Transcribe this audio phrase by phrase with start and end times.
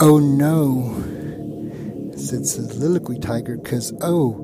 [0.00, 0.94] Oh no,
[2.16, 4.36] said Soliloquy Tiger, cause oh,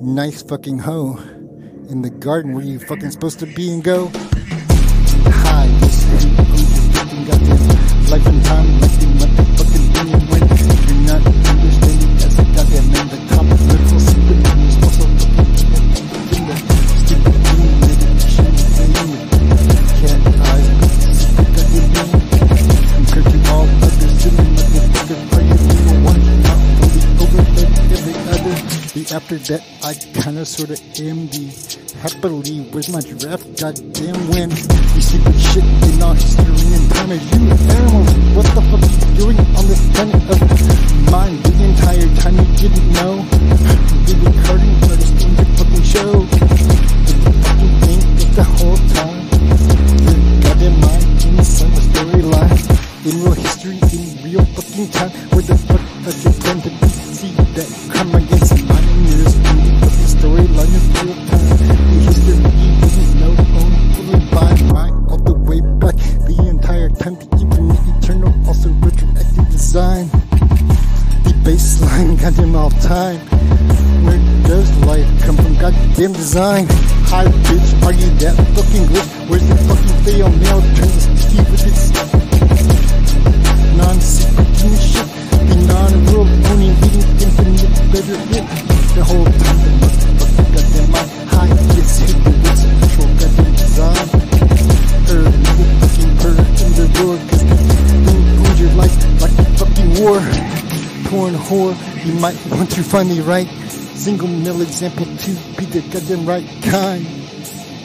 [0.00, 1.18] nice fucking hoe
[1.90, 2.54] in the garden.
[2.54, 4.10] Where you fucking supposed to be and go.
[5.28, 6.24] Hi, this is
[8.10, 8.65] life and time,
[29.48, 31.46] that, I kinda sorta am the
[32.02, 33.44] happily with my giraffe.
[33.54, 38.10] Goddamn when you stupid shit in our history and time you animals.
[38.34, 40.40] What the fuck are you doing on this planet of
[41.10, 41.38] mine?
[41.42, 43.22] The entire time you didn't know.
[44.06, 46.12] You were recording for stupid fucking show.
[47.06, 48.02] Did you fucking think
[48.34, 49.22] that whole time?
[50.58, 52.66] Your mind in some storyline.
[53.06, 55.10] In real history, in real fucking time.
[55.30, 56.35] Where the fuck are you
[100.06, 100.20] war.
[101.10, 103.48] Porn whore, you might want to find the right
[103.96, 107.04] single mill example to be the goddamn right kind.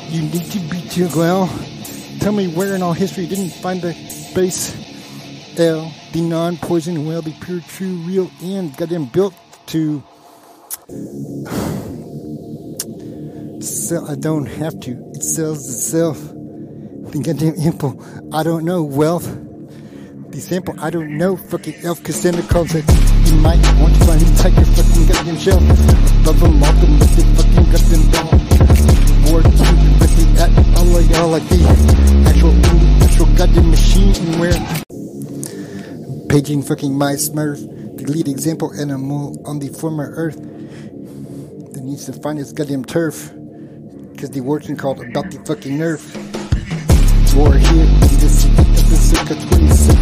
[0.10, 1.48] You need to be too well.
[2.20, 3.94] Tell me where in all history didn't find the
[4.36, 4.78] base
[5.58, 9.34] L, the non-poison well, the pure, true, real, and goddamn built
[9.68, 10.04] to
[13.62, 14.10] sell.
[14.10, 14.92] I don't have to.
[15.16, 16.20] It sells itself.
[16.20, 18.00] The goddamn info.
[18.32, 19.51] I don't know wealth.
[20.32, 20.80] The sample.
[20.80, 22.02] I don't know fucking elf.
[22.04, 22.86] Cause Santa calls it.
[23.28, 25.62] You might want to find inside your fucking goddamn shelf.
[26.24, 28.32] Above them all, the fucking goddamn ball.
[29.28, 31.60] War two with the at all of y'all like the
[32.32, 32.56] actual
[33.04, 34.56] actual goddamn machine where
[36.30, 37.60] paging fucking my smurf,
[37.98, 43.32] the lead example animal on the former earth that needs to find its goddamn turf.
[44.18, 46.16] Cause the working called about the fucking nerf.
[47.36, 50.01] War here in this 26, we're stuck and stuck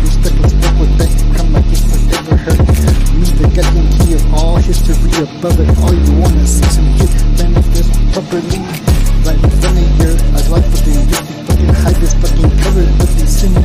[0.80, 1.12] with that.
[1.36, 2.60] Come like it's forever hurt.
[3.20, 5.70] Me the goddamn key of all history above it.
[5.84, 8.90] All you wanna see some shit manifest properly.
[9.30, 9.36] Of
[10.00, 13.62] your eyes, like fucking just the fucking hide this fucking cover with the single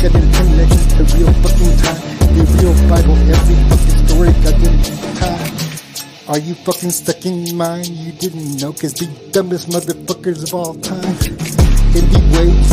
[0.00, 2.00] goddamn connection to real fucking time.
[2.32, 4.78] The real Bible, every fucking story, goddamn
[5.20, 5.50] time.
[6.28, 7.84] Are you fucking stuck in mine?
[7.84, 11.04] You didn't know, cause the dumbest motherfuckers of all time.
[11.92, 12.70] In the ways,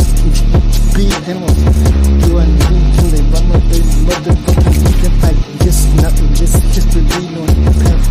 [0.96, 2.07] be animals.
[2.40, 5.18] I need to they run with their motherfucking weekend?
[5.26, 5.34] I
[5.64, 7.02] guess not in this history,
[7.34, 7.44] no
[7.82, 8.06] past.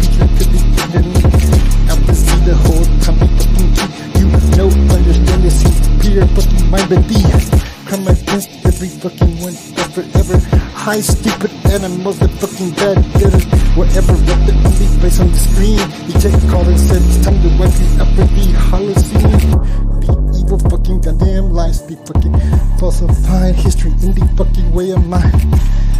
[0.00, 1.90] Future could be ignorant.
[1.90, 4.26] Out to see the whole time, fucking keep you
[4.56, 10.38] know, understand this superior fucking mind, but the come against every fucking one that forever.
[10.74, 13.44] High stupid animals that fucking bad getters.
[13.76, 15.78] Whatever what the only face on the screen.
[16.08, 19.83] You take a call and said it's time to wipe you up with the Holocene.
[20.44, 21.82] The fucking goddamn lies.
[21.86, 22.34] The fucking
[22.78, 25.32] falsified history in the fucking way of mine.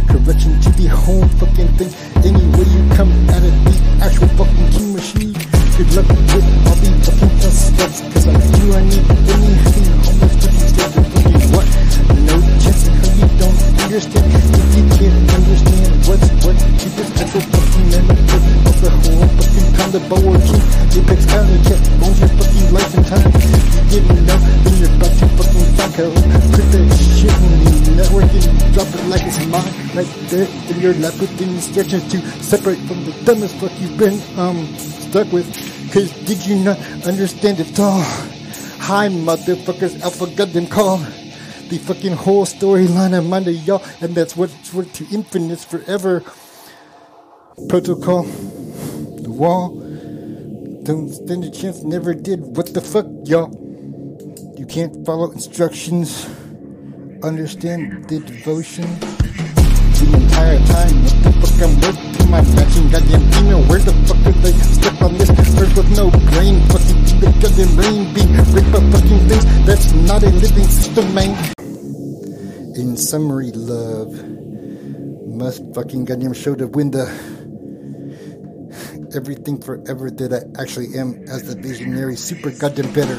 [0.07, 1.91] Correction to the whole fucking thing.
[2.23, 5.33] Any way you come at it, the actual fucking king machine.
[5.75, 8.01] Good luck with all the fucking suspects.
[8.13, 11.67] Cause I do I need anything homeless fucking stuff fucking what?
[12.29, 12.54] No
[13.95, 14.27] understand.
[14.27, 19.69] If you can't understand what's what, you just actual fucking metaphor of the whole fucking
[19.71, 19.91] time.
[19.95, 20.63] The Boa King,
[20.99, 23.31] Apex County, cat owns your fucking life and time.
[23.87, 26.11] You didn't know, then you're about to fucking out.
[26.51, 29.71] Put that shit in the network and drop it like it's mine.
[29.95, 33.97] Right there in your lap with the instructions to separate from the dumbest fuck you've
[33.97, 35.47] been um stuck with.
[35.93, 36.77] Cause did you not
[37.07, 38.03] understand it all?
[38.91, 40.99] Hi motherfuckers, Alpha goddamn call
[41.69, 46.23] the fucking whole storyline of Monday, y'all, and that's what's worth to infinite forever.
[47.69, 49.69] Protocol, the wall,
[50.83, 52.41] don't stand a chance, never did.
[52.55, 53.49] What the fuck, y'all?
[54.57, 56.27] You can't follow instructions,
[57.23, 58.85] understand the devotion.
[58.99, 63.63] The entire time, what the fuck I'm worth to my matching goddamn email.
[63.63, 66.61] Where the fuck are they stuck on this earth with no brain?
[66.69, 68.13] Fucking the goddamn rain
[68.91, 69.65] fucking things.
[69.65, 71.53] That's not a living system, man.
[72.75, 74.13] In summary, love
[75.27, 77.05] must fucking goddamn show the window
[79.15, 83.15] everything forever that I actually am as the visionary super goddamn better.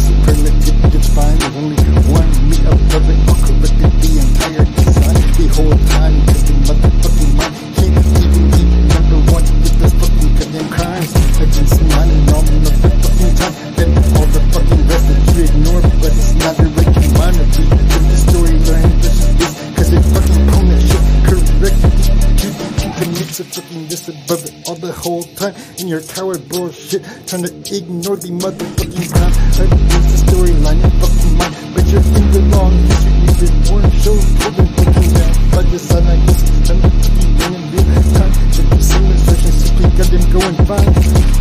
[0.00, 1.76] Superlative the only
[2.08, 7.01] one me above it, all corrected the entire design the whole time cause the
[25.42, 30.94] time in your tower bullshit trying to ignore the motherfucking crime against the storyline and
[31.02, 32.70] fucking mine but you're in the wrong.
[32.86, 36.90] History you've been born so and fucking down by the sun I guess time to
[36.94, 40.90] fucking win in real time the instructions simply got them going fine.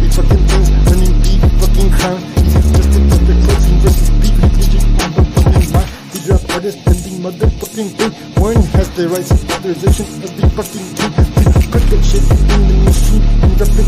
[0.02, 2.20] The fucking things running deep fucking crown.
[2.42, 7.14] Just another closing versus beat religion on the fucking mind the drop artist and the
[7.22, 8.12] motherfucking thing
[8.42, 11.10] one has the rights authorization of the fucking two
[11.70, 12.71] put that shit in the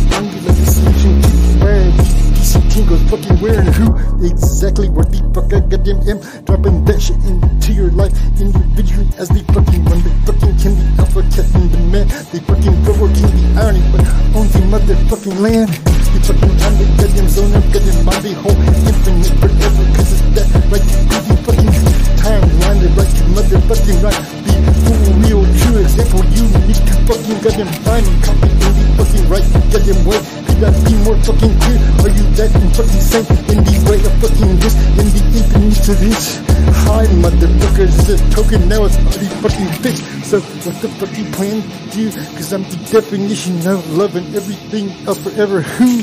[0.10, 3.96] drop it like a solution to the PC team goes fucking where and who?
[4.20, 8.12] Exactly where the fuck I goddamn am dropping that shit into your life.
[8.36, 10.04] Individually as the fucking one.
[10.04, 12.06] They fucking can the alpha cat and the man.
[12.36, 14.04] They fucking provoking the irony but
[14.36, 15.72] on the motherfucking land.
[15.72, 20.48] The fucking time the goddamn zone of goddamn the whole infinite forever cause it's that
[20.68, 20.84] right.
[20.84, 21.72] To the fucking
[22.20, 24.54] timeline the right to motherfucking right the
[24.84, 26.28] full real true example.
[26.36, 28.83] You need to fucking goddamn find and copy
[29.34, 29.42] right
[30.06, 33.76] way could that be more fucking clear are you that in fucking same in the
[33.90, 36.38] way of fucking this in the infinite to this
[36.86, 37.04] hi
[37.84, 41.90] it's a token now it's already fucking fixed so what the fuck you plan to
[41.92, 45.62] do cause I'm the definition of love and everything else forever.
[45.62, 46.00] Who?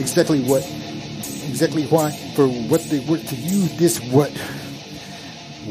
[0.00, 0.64] Exactly what?
[1.48, 2.12] Exactly why?
[2.34, 4.30] For what they worth to you this what?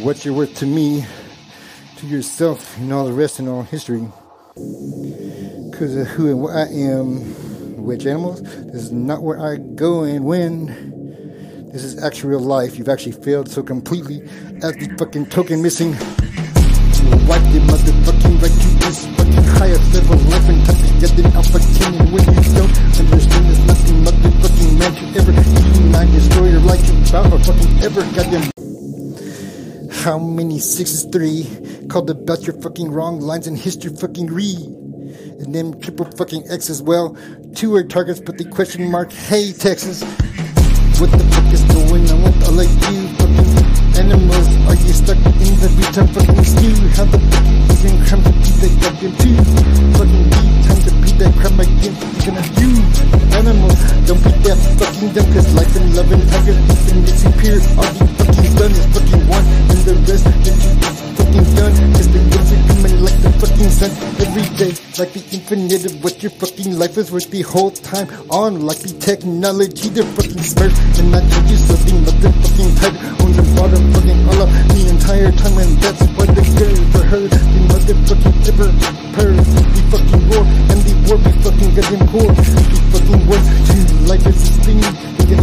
[0.04, 1.06] What you're worth to me
[1.98, 4.08] to yourself and all the rest in all history
[5.80, 7.24] because of who and what I am
[7.82, 8.44] which animals.
[8.44, 12.78] This is not where I go and when this is actual real life.
[12.78, 14.20] You've actually failed so completely
[14.62, 15.92] as the fucking token missing.
[17.32, 21.60] Wipe the motherfucking right to this fucking highest level life and to get them alpha
[21.64, 25.32] and when you don't understand there's nothing motherfucking man to ever
[25.80, 28.52] unite destroy your life about or fucking ever goddamn.
[30.04, 31.48] How many sixes three
[31.88, 34.79] called about your fucking wrong lines in history fucking read
[35.40, 37.18] and then triple fucking X as well.
[37.56, 40.04] Two are targets, but the question mark, hey Texas,
[41.00, 43.60] what the fuck is going on with all of you fucking
[43.96, 44.48] animals?
[44.68, 46.76] Are you stuck in the beat fucking stew?
[46.96, 49.36] How the fuck you even come to beat that goddamn two?
[49.96, 51.96] Fucking beat time to beat that crap again.
[52.20, 52.70] You're gonna do
[53.40, 53.80] animals.
[54.08, 57.64] Don't be that fucking dumb, cause life and love and and it's superior.
[57.80, 62.52] All you fucking done is fucking one, and the rest that you fucking the ones
[62.54, 63.92] are coming like the fucking sun.
[64.20, 67.30] Every day, like the infinite of what your fucking life is worth.
[67.30, 71.94] The whole time on, like the technology, they're fucking smart and not changes of the
[72.06, 76.44] motherfucking tiger on the bottom fucking all of the entire time, and that's why the
[76.58, 78.70] girl for her, the motherfucking ever
[79.14, 83.40] purr, the fucking war, and the war be fucking getting core, the fucking war
[84.10, 85.40] life is this thing, get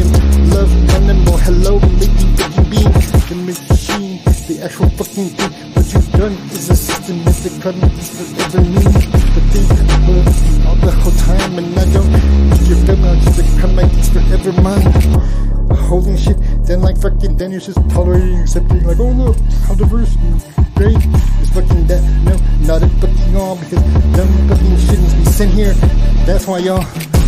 [0.55, 2.93] love, animal, hello, making fucking being,
[3.29, 4.19] the machine,
[4.49, 8.61] the actual fucking thing, what you've done is a system, is the crime, is forever
[8.67, 12.11] me, but think about all the whole time, and I don't,
[12.53, 15.47] if you're feeling just the crime, it's forever mine
[15.87, 16.37] holding shit.
[16.67, 20.43] Then like fucking then you're just tolerating, accepting like, oh look, how diverse and
[20.75, 20.97] great.
[21.41, 22.35] It's fucking that no,
[22.67, 23.83] not at fucking all because
[24.17, 25.73] none fucking shit to be sent here.
[26.27, 26.83] That's why y'all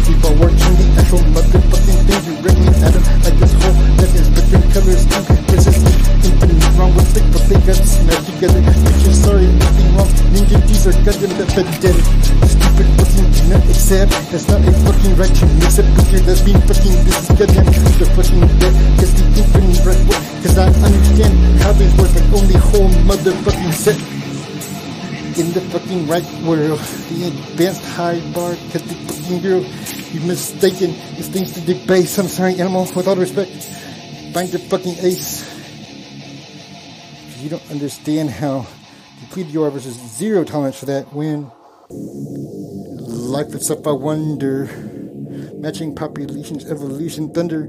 [0.09, 4.11] people are working the actual motherfucking things you regularly at them like this whole that
[4.17, 5.25] is different colors too.
[5.53, 5.85] There's just
[6.25, 8.61] infinite wrong with it, but they got smashed together.
[8.65, 10.09] Bitches sorry, nothing wrong.
[10.33, 12.05] Ninja these are goddamn pathetic.
[12.49, 14.13] Stupid fucking cannot accept.
[14.33, 17.69] That's not a fucking right to mix up with your lesbian fucking this is goddamn
[17.69, 18.75] the fucking dead.
[18.97, 20.21] Cause the infinite right way.
[20.41, 24.18] Cause I understand how these work, but only whole motherfucking set
[25.39, 26.81] in the fucking right world.
[27.11, 29.63] The advanced high bar, cause the fucking girl,
[30.13, 30.91] you mistaken.
[31.17, 32.19] This thing's to debase.
[32.19, 33.51] I'm sorry, animal, with all respect.
[34.35, 35.47] Find your fucking ace.
[37.41, 38.67] You don't understand how
[39.21, 41.51] depleted you are versus zero tolerance for that when
[41.89, 44.67] life itself I wonder.
[45.55, 47.69] Matching populations, evolution, thunder.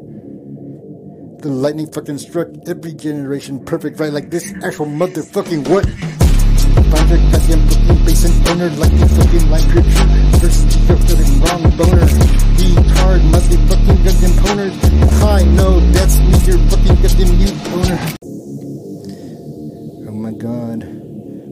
[1.41, 4.11] The lightning fucking struck every generation perfect, right?
[4.11, 5.85] Like this actual motherfucking what?
[8.79, 9.85] Find your fucking like fucking
[10.39, 12.05] versus the fucking wrong boner.
[13.31, 14.73] Motherfucking goddamn poners.
[15.21, 18.19] Hi, no, that's me, your fucking goddamn mute owner.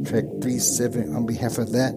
[0.08, 1.94] track 3-7 on behalf of that.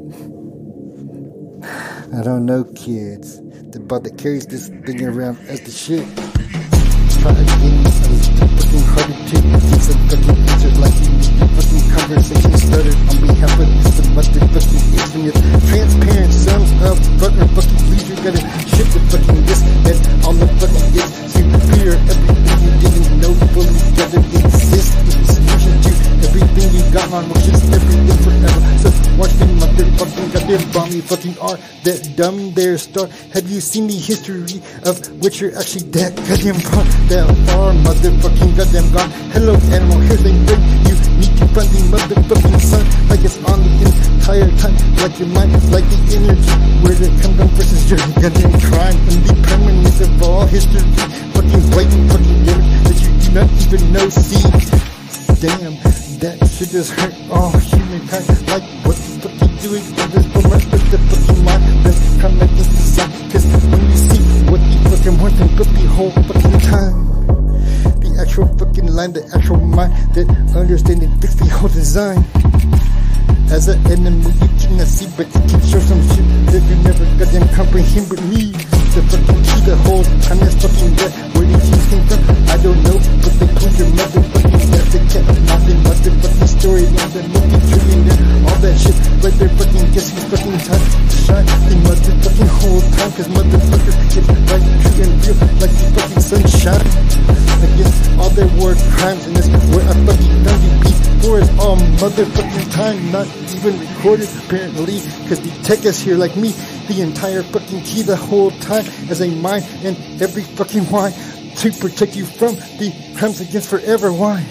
[2.19, 3.41] I don't know, kids.
[3.71, 6.05] The bot that carries this thing around as the shit.
[7.21, 10.50] Try again, I was fucking harder to fucking
[12.11, 15.37] conversation started on behalf of the motherfucking infinite.
[15.71, 20.47] Transparent sums of fucker fucking please you gotta shit the fucking this and all the
[20.59, 21.95] fucking is superior.
[22.11, 24.91] Everything you didn't know fully doesn't exist.
[25.07, 25.91] The solution to
[26.27, 28.61] everything you got on just everything forever.
[28.83, 31.59] So watch the motherfucking goddamn bomb you fucking are.
[31.87, 33.07] That dumb there star.
[33.35, 36.83] Have you seen the history of which you're actually that goddamn far?
[37.07, 39.11] That far motherfucking goddamn gone.
[39.31, 40.67] Hello animal, here's a ring.
[40.91, 44.77] You need to find the motherfucking sun like it's on the entire time.
[44.97, 46.53] Like your mind, like the energy.
[46.81, 48.97] Where the come from versus your goddamn crime.
[49.11, 50.81] And the permanence of all history.
[51.35, 54.09] Fucking blatant fucking image that you do not even know.
[54.09, 54.41] See,
[55.41, 55.75] damn,
[56.21, 58.29] that shit just hurt all humankind.
[58.49, 61.63] Like, what the fuck you doing in this moment with the fucking mind?
[61.85, 63.11] Then come against the sun.
[63.31, 67.10] Cause when you see what you fucking want, then put the whole fucking time.
[68.01, 72.25] The actual fucking line, the actual mind that understanding fix the whole design.
[73.51, 77.05] As an enemy, you cannot see, but you can show some shit that you never
[77.19, 78.50] goddamn comprehend with me.
[78.91, 81.15] The fucking key, the whole time that's fucking there.
[81.39, 82.21] Where did you came from?
[82.51, 84.91] I don't know, but they put your motherfucking death.
[85.15, 88.99] Kept nothing, motherfucking storyline, the movie trillionaire, all that shit.
[89.23, 91.47] Right there, fucking guess who's fucking time to shine.
[91.71, 96.83] The motherfucking whole time, cause motherfuckers get right true and real like the fucking sunshine.
[97.63, 101.49] Against all their war crimes, and that's where I fucking done the beat for is
[101.59, 106.53] all motherfucking time, not even recorded apparently, cause the tech is here like me,
[106.89, 111.11] the entire fucking key the whole time as a mind and every fucking why
[111.57, 114.13] to protect you from the crimes against forever.
[114.13, 114.47] Why?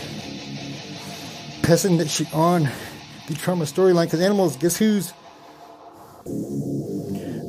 [1.63, 2.69] Passing that shit on
[3.27, 5.13] the trauma storyline, cause animals, guess who's?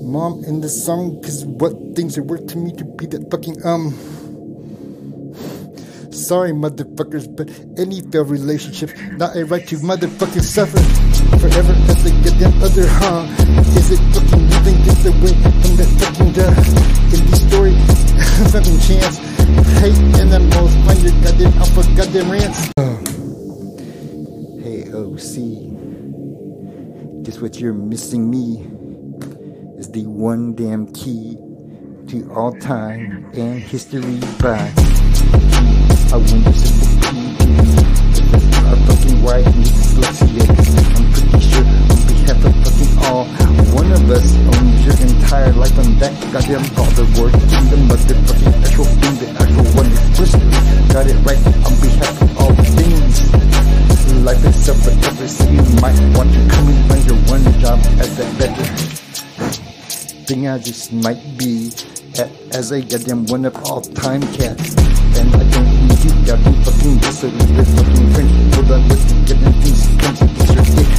[0.03, 3.65] Mom in the song, cause what things are worth to me to be that fucking,
[3.67, 3.95] um,
[6.11, 7.49] Sorry, motherfuckers, but
[7.79, 10.81] any failed relationship, not a right to motherfucking suffer
[11.39, 13.27] forever as they get them other, huh?
[13.79, 16.51] Is it fucking you think it's the way from that fucking duh?
[17.15, 17.75] In the story,
[18.51, 19.19] fucking chance.
[19.79, 22.59] Hey, animals, find your goddamn alpha goddamn rants.
[24.65, 25.35] Hey, oh, OC.
[27.25, 28.67] Guess what you're missing me
[29.79, 31.37] is the one damn key
[32.09, 34.73] to all time and history by
[36.11, 36.91] I want wonder simple
[38.67, 40.43] are fucking right and dyslexia.
[40.99, 43.25] I'm pretty sure on behalf of fucking all,
[43.79, 48.55] one of us owns your entire life on that goddamn father word to the motherfucking
[48.59, 50.51] actual thing, the actual one explicitly
[50.91, 53.31] got it right on behalf of all things.
[54.27, 58.17] Life itself forever, so you might want to come and find your one job as
[58.17, 58.91] that better
[60.27, 61.71] thing I just might be
[62.53, 64.59] as a goddamn one of all time cat.
[65.19, 65.70] And I don't
[66.01, 68.33] need you goddamn fucking disagree with fucking French.
[68.55, 70.91] Hold on with the goddamn things comes against your dick.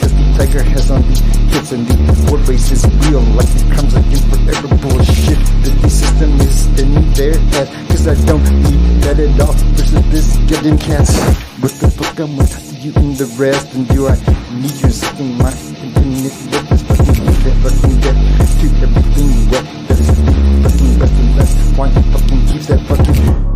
[0.00, 1.14] Cause the tiger has on the
[1.50, 5.40] hits and the war base is real like it comes against forever bullshit.
[5.62, 7.68] That the system is in their head.
[7.88, 9.54] Cause I don't need that at all.
[9.76, 11.14] Versus this goddamn cats.
[11.60, 12.50] What the fuck I'm with
[12.82, 14.16] you and the rest and do I
[14.56, 15.58] need your second mind?
[15.80, 18.16] Infinite what is fucking that fucking get
[18.58, 21.78] to everything wet that is fucking best and best.
[21.78, 23.49] Why fucking keeps that fucking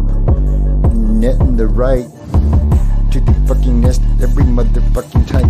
[1.24, 2.04] net in the right
[3.08, 5.48] to the fucking nest every motherfucking time.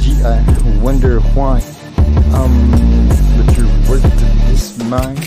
[0.00, 0.40] Gee, I
[0.80, 1.60] wonder why.
[2.32, 2.72] Um,
[3.36, 5.20] but you're worth to this mind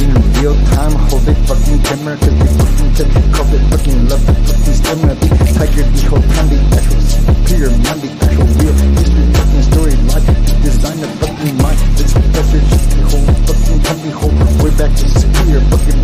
[0.00, 0.96] in real time.
[1.12, 3.10] Hold it fucking camera, cause they fucking tech.
[3.36, 5.14] Call it fucking love, the fucking stamina.
[5.20, 5.28] The
[5.60, 10.24] tiger, the whole time, the actual superior mind, the actual real history, fucking story, life,
[10.24, 11.78] the design of fucking mind.
[12.00, 16.01] It's professor, the whole fucking time, the way back to superior fucking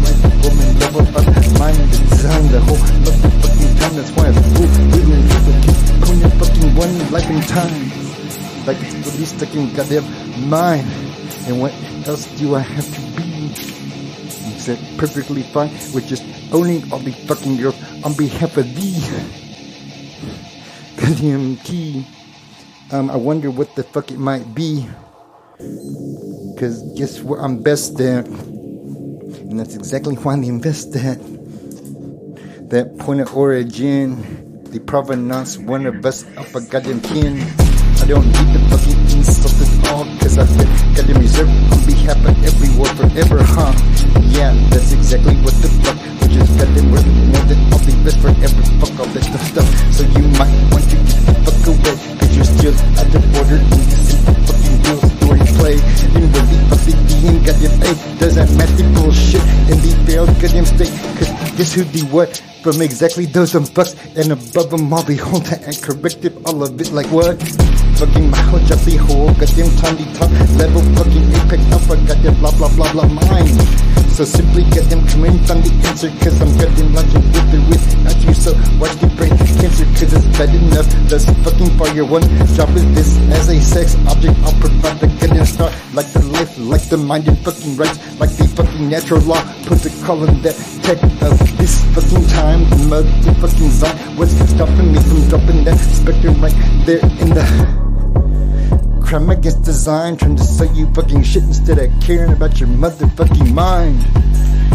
[9.33, 10.87] least fucking goddamn mine.
[11.47, 11.73] And what
[12.07, 13.51] else do I have to be?
[14.55, 19.01] Except perfectly fine with just owning all the fucking girls on behalf of thee.
[20.97, 22.07] Goddamn key.
[22.91, 24.87] Um, I wonder what the fuck it might be.
[26.59, 28.27] Cause guess what I'm best at?
[28.27, 31.19] And that's exactly why I invest at.
[32.71, 37.41] That point of origin, the provenance, one of us of a goddamn kin.
[38.01, 38.68] I don't need the
[39.89, 41.51] all Cause I've been getting reserved.
[41.73, 42.39] I'll be happy
[42.79, 43.75] war forever, huh?
[44.31, 47.95] Yeah, that's exactly what the fuck Which is better more than more than all the
[48.07, 51.67] best forever Fuck all that stuff, stuff So you might want to get the fuck
[51.75, 55.77] away Cause you're still at the border And this is the fucking real story play
[56.15, 57.91] And with the fucking being goddamn A
[58.23, 62.31] Doesn't matter bullshit In the failed goddamn state Cause guess who the what
[62.63, 66.91] from exactly those um bucks and above them all behold and corrective all of it
[66.91, 67.41] like what?
[67.99, 72.69] Fucking my mouth jumpy hole, goddamn tiny top level fucking apex alpha, goddamn blah blah
[72.75, 74.08] blah blah mind.
[74.19, 77.87] So simply get them coming from the answer Cause I'm goddamn launching with the with
[78.03, 78.35] Not you.
[78.35, 78.51] So
[78.83, 79.87] watch the brain cancer?
[79.95, 80.91] Cause it's bad enough.
[81.07, 82.27] That's fucking for your one
[82.59, 84.35] job is this As a sex object.
[84.43, 88.35] I'll provide the goddamn start Like the life, like the mind and fucking rights Like
[88.35, 89.39] the fucking natural law.
[89.71, 94.91] Put the call in that tech of this fucking time The motherfucking zone What's stopping
[94.91, 96.59] me from dropping that spectrum right
[96.91, 97.88] there in the
[99.09, 103.55] crime against design, trying to sell you fucking shit instead of caring about your motherfucking
[103.55, 104.05] mind.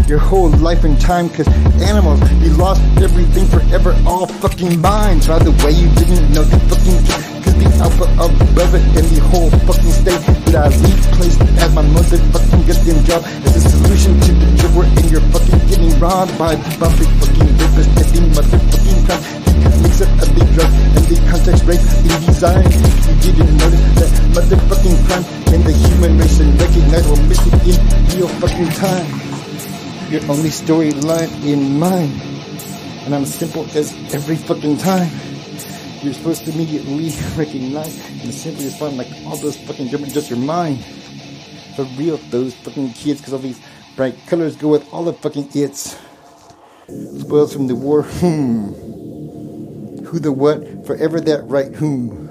[0.10, 1.48] Your whole life and time, cause
[1.80, 5.28] animals, you lost everything forever, all fucking minds.
[5.28, 6.98] By the way, you didn't know the fucking
[7.46, 11.84] cause the alpha above it and the whole fucking state that I replaced as my
[11.84, 16.56] motherfucking goddamn job as a solution to the trouble and you're fucking getting robbed by
[16.56, 19.43] the bumpy fucking rapist and the motherfucking crime
[19.84, 22.64] up of the drug and the context rape in design.
[23.24, 27.80] You didn't notice that motherfucking crime in the human race and recognize we're missing in
[28.16, 29.08] real fucking time.
[30.10, 32.14] Your only storyline in mind.
[33.06, 35.12] And I'm simple as every fucking time.
[36.02, 40.40] You're supposed to immediately recognize and simply respond like all those fucking government just your
[40.40, 40.84] mind.
[41.76, 43.62] For real, those fucking kids, because all these
[43.96, 45.98] bright colors go with all the fucking its.
[46.88, 48.93] Spoils from the war, hmm.
[50.14, 50.86] Who the what?
[50.86, 52.30] Forever that right whom.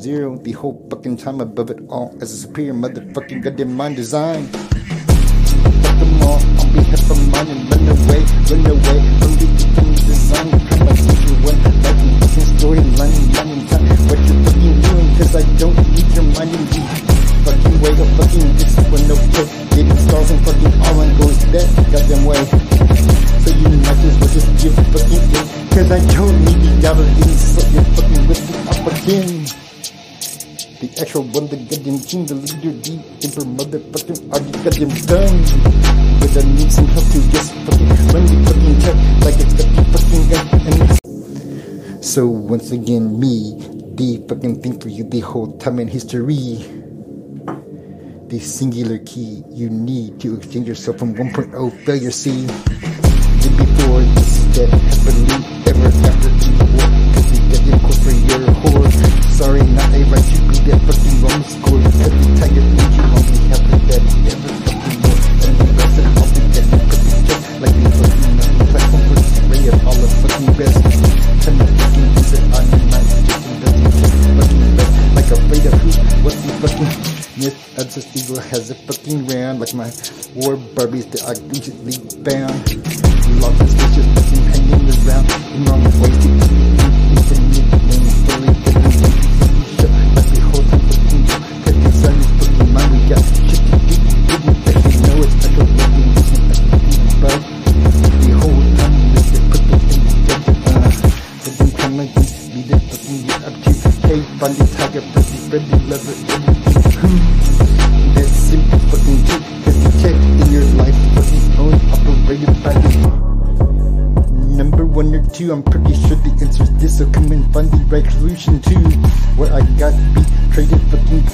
[0.00, 4.48] Zero, the whole fucking time above it all as a superior motherfucking goddamn mind design.
[4.48, 9.94] Fuck them all on behalf of mine and run away, run away from the fucking
[9.94, 10.50] design.
[10.50, 13.86] Come on, see you one, like a fucking storyline, line in time.
[14.10, 15.08] What you fucking doing?
[15.16, 17.13] Cause I don't need your mind in me.
[17.44, 19.46] Fucking way of fucking this no play.
[19.76, 22.40] Getting stars and fucking all and goes that goddamn way.
[23.44, 25.44] So you might as well just give fucking in.
[25.68, 26.94] Cause I don't need the
[27.36, 29.44] so you're fucking with upper king.
[30.80, 35.84] The actual one, the goddamn king, the leader, the emperor, motherfucking, are you goddamn done?
[36.36, 39.38] I need some help to just fucking run the fucking check like
[39.92, 43.54] fucking gun and So once again, me,
[43.94, 46.83] the fucking thing for you the whole time in history.
[48.34, 51.54] The singular key you need to exchange yourself from 1.0
[51.86, 52.10] failure?
[52.10, 55.23] Than before this that
[79.74, 79.90] my
[80.34, 82.54] war Barbies that I recently found.
[83.42, 84.06] Lots of stitches
[84.54, 85.26] hanging around
[85.66, 86.13] wrong ways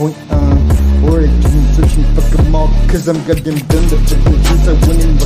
[0.00, 0.16] point
[1.04, 2.52] origin searching fuck them.
[2.88, 3.86] Cause I'm goddamn done.
[3.92, 5.19] The fucking things I win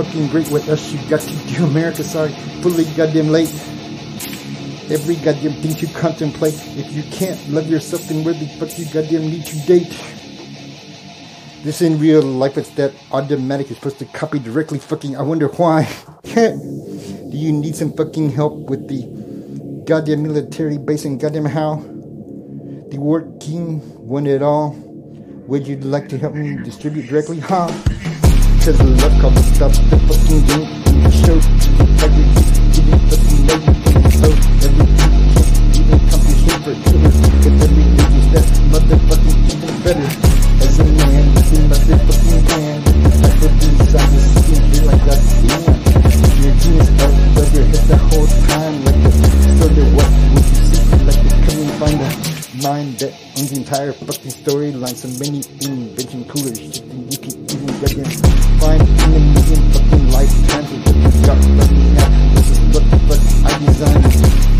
[0.00, 0.92] Motherfucking great with us.
[0.92, 2.30] You got to do America, sorry.
[2.62, 3.52] Fully goddamn late.
[4.90, 6.54] Every goddamn thing you contemplate.
[6.76, 9.92] If you can't love yourself, then where the fuck you goddamn need to date?
[11.62, 13.68] This in real life, it's that automatic.
[13.68, 14.78] You're supposed to copy directly.
[14.78, 15.86] Fucking, I wonder why.
[16.24, 21.76] Do you need some fucking help with the goddamn military base and goddamn how?
[22.90, 24.70] the Ward King won it all.
[25.46, 27.38] Would you like to help me distribute directly?
[27.38, 27.70] Huh?
[28.60, 30.68] Cause the love called to stop the fucking game
[31.00, 31.40] the show.
[31.96, 32.28] Fucking.
[33.08, 33.24] Cause
[37.64, 37.88] every
[38.30, 38.44] that
[39.80, 40.08] better.
[40.60, 42.36] As a man, motherfucking.
[43.80, 43.96] The
[45.08, 45.20] that.
[45.48, 45.72] Damn.
[46.44, 47.48] Your genius out of
[47.88, 48.76] the whole time.
[48.84, 49.10] Like the
[49.72, 50.04] the?
[51.06, 52.08] Like the coming find the
[52.62, 54.94] mind that owns the entire fucking storyline.
[54.94, 57.39] So many invention cooler shit than you can
[57.78, 58.10] goddamn
[58.58, 60.70] find in million fucking lifetimes.
[60.70, 61.38] With what you got
[61.94, 62.08] now.
[62.34, 62.80] This the
[63.44, 64.04] I designed.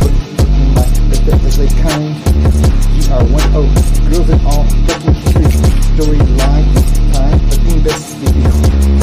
[0.01, 0.87] What fucking my
[1.27, 2.15] that is a kind.
[3.11, 3.67] GR10
[4.11, 5.59] girls in all fucking streets.
[5.91, 6.69] Storyline
[7.13, 8.21] time fucking best.
[8.21, 8.31] The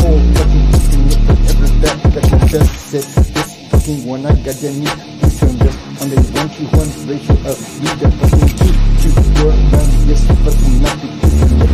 [0.01, 3.03] whole fucking fucking whatever that fucking best said.
[3.33, 4.97] This fucking one I got you need.
[5.21, 9.09] You turn just on the one to one ratio of you the fucking key to
[9.41, 9.87] your run.
[10.05, 11.13] Yes, fucking nothing.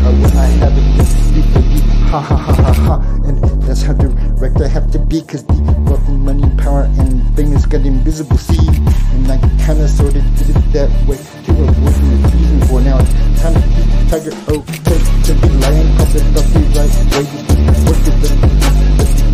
[0.03, 1.81] When I have it, for you.
[2.11, 2.95] Ha ha ha ha ha.
[3.25, 5.21] And that's how direct I have to be.
[5.21, 8.67] Cause the wealth and money, power, and famous got invisible see.
[9.13, 12.99] And I kinda sorta did it that way to avoid the reason for now.
[12.99, 15.49] It's time to keep Tiger okay to be
[15.99, 17.25] off the stuffy right way.
[17.87, 18.37] Work with them.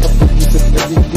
[0.02, 1.09] Couple piece of everything day.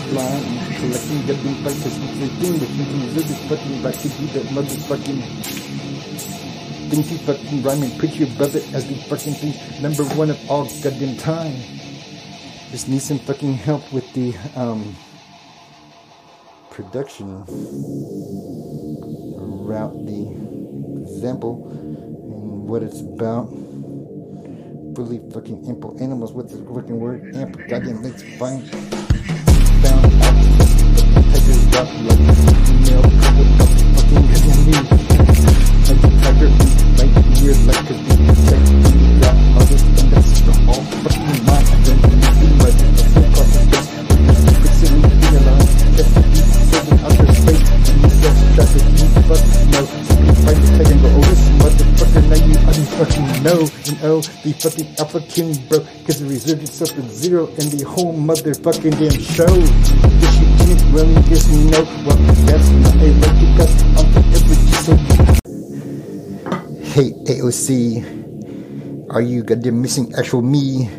[0.00, 0.76] Storyline.
[0.76, 5.20] Collecting the thing that you can live is fucking back to be that motherfucking
[6.90, 10.30] thing to fucking rhyme and put you above it as the fucking thing number one
[10.30, 11.54] of all goddamn time.
[12.70, 14.96] Just need some fucking help with the um
[16.70, 17.44] production
[19.66, 23.48] route the example and what it's about.
[24.96, 26.32] Fully fucking ample animals.
[26.32, 27.34] What's the fucking word?
[27.36, 27.62] Ample.
[27.68, 28.68] Goddamn, let's find.
[53.42, 53.60] Know.
[53.60, 55.80] And oh, the fucking alpha king bro.
[56.04, 60.29] Cause the resurgence up at zero and the whole motherfucking damn show.
[60.90, 62.16] Really just know, well
[62.50, 64.10] that's not a right because I'm
[64.82, 64.92] so
[66.82, 70.90] Hey AOC, are you goddamn missing actual me?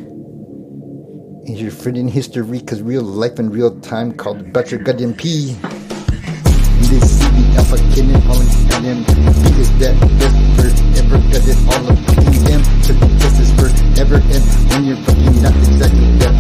[1.43, 5.57] Is your friend in history cause real life in real time called your goddamn pee?
[6.87, 7.99] This city alpha B
[9.59, 10.39] is that best
[11.49, 16.31] it all of fucking the is forever and when you're fucking not exactly that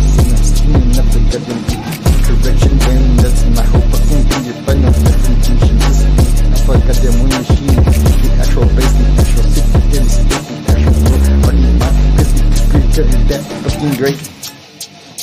[0.95, 2.00] I'm the goddamn
[2.31, 6.45] beat correction when that's my whole fucking thing you're fighting off representation this is the
[6.51, 7.79] alpha goddamn one machine
[8.21, 8.83] the actual the
[9.19, 14.21] actual city the state the actual world already my 50 degree that fucking great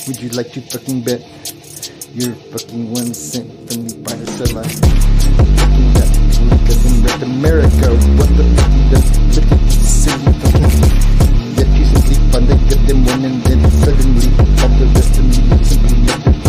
[0.06, 1.20] would you like to fucking bet
[2.14, 4.72] your fucking one cent from the buy or sell life?
[4.72, 6.08] Fucking got
[6.48, 7.88] look at them red America.
[8.16, 9.04] What the fuck you done?
[9.36, 10.72] Look at this silly fucking.
[11.60, 15.24] Yet you simply find they get them one and then suddenly all the rest of
[15.28, 16.37] me simply let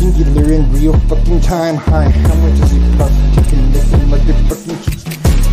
[0.00, 1.76] singular in real fucking time.
[1.76, 4.40] Hi, how much is it cost to connect them
[4.80, 5.04] cheeks?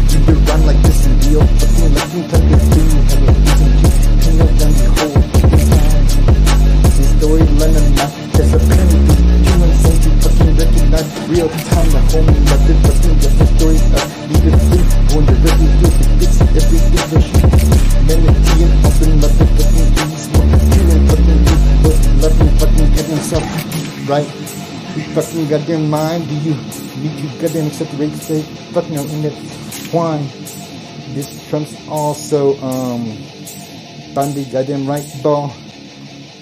[0.08, 2.88] You do run like this in real fucking like you type of thing.
[3.12, 3.88] Have a reason to
[4.24, 6.00] hang out down the fucking time.
[6.96, 9.00] The story London not just a penny.
[9.44, 11.90] Two insane to fucking recognize real time.
[11.92, 14.86] The whole motherfucking just the story of neither thing.
[15.12, 17.52] Going directly to the fix everything for shit.
[18.08, 18.47] Melody
[24.08, 24.28] right.
[24.96, 26.28] You fucking goddamn mind.
[26.28, 26.56] Do you
[27.02, 28.42] need to goddamn accept the rate say
[28.74, 29.34] fuck no in that
[29.92, 30.24] one.
[31.14, 33.18] This trumps also um
[34.16, 35.54] Bundy goddamn right ball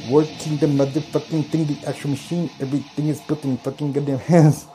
[0.10, 4.68] working the motherfucking thing, the actual machine, everything is built in fucking goddamn hands.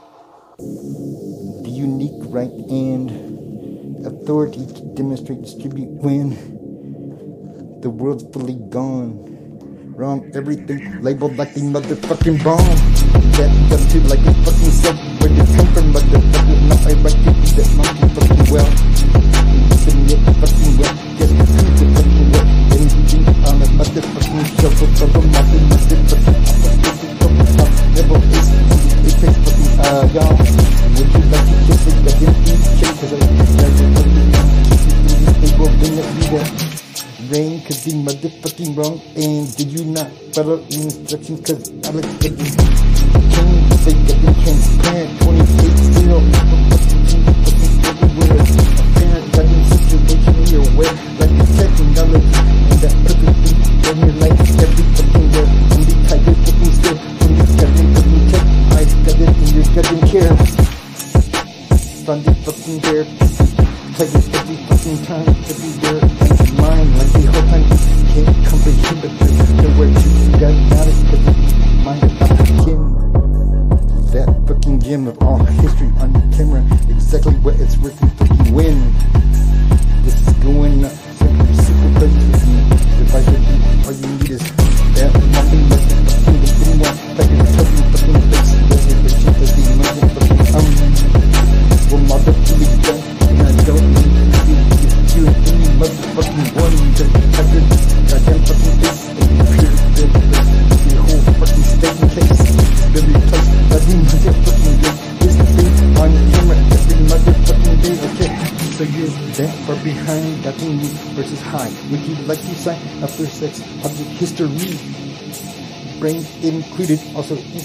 [0.59, 6.31] The unique right and authority to demonstrate, distribute when
[7.81, 9.30] the world's fully gone.
[10.01, 12.57] Wrong, everything labeled like the motherfucking bomb.
[13.37, 14.97] That them too like a fucking self.
[15.21, 16.57] Where you come from, motherfucker?
[16.73, 18.65] Not I to do that monkey fucking well.
[19.85, 20.97] Submit fucking well.
[21.21, 22.49] The truth the fucking well.
[22.81, 26.49] You think on a motherfucking shuffle from a mother motherfucking
[29.05, 30.33] motherfucking it fucking uh.
[30.97, 32.01] Would you like to it?
[32.09, 33.93] Goddamn, please check 'cause I got you fucking
[34.65, 36.49] keep you in this stable.
[37.29, 37.61] Bring
[38.43, 39.01] fucking wrong?
[40.33, 41.27] Did
[42.41, 42.90] you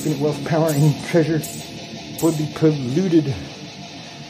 [0.06, 1.42] infinite wealth, power, and treasure
[2.22, 3.34] would be polluted.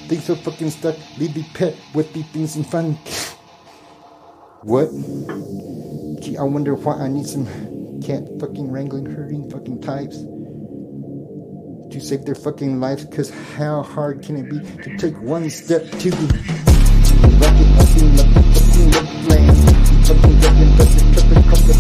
[0.07, 2.93] Things so fucking stuck, leave the pet with the things and fun.
[4.63, 4.89] What?
[6.21, 7.45] Gee, I wonder why I need some
[8.01, 10.17] cat fucking wrangling, herding fucking types
[11.91, 13.05] to save their fucking lives.
[13.05, 16.25] Cause how hard can it be to take one step to the
[17.41, 18.15] rocket fucking
[19.25, 19.55] flame?
[20.05, 21.75] Fucking fucking fucking fucking fucking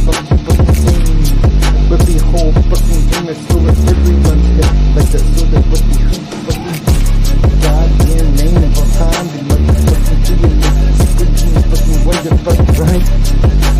[2.69, 4.75] fucking thing is full of everyone's head.
[4.95, 6.79] Like that so that what the who fucking
[7.63, 9.27] goddamn name of all time.
[9.31, 10.55] The motherfucking freaking
[10.99, 13.05] secret genius fucking wonder fuck right.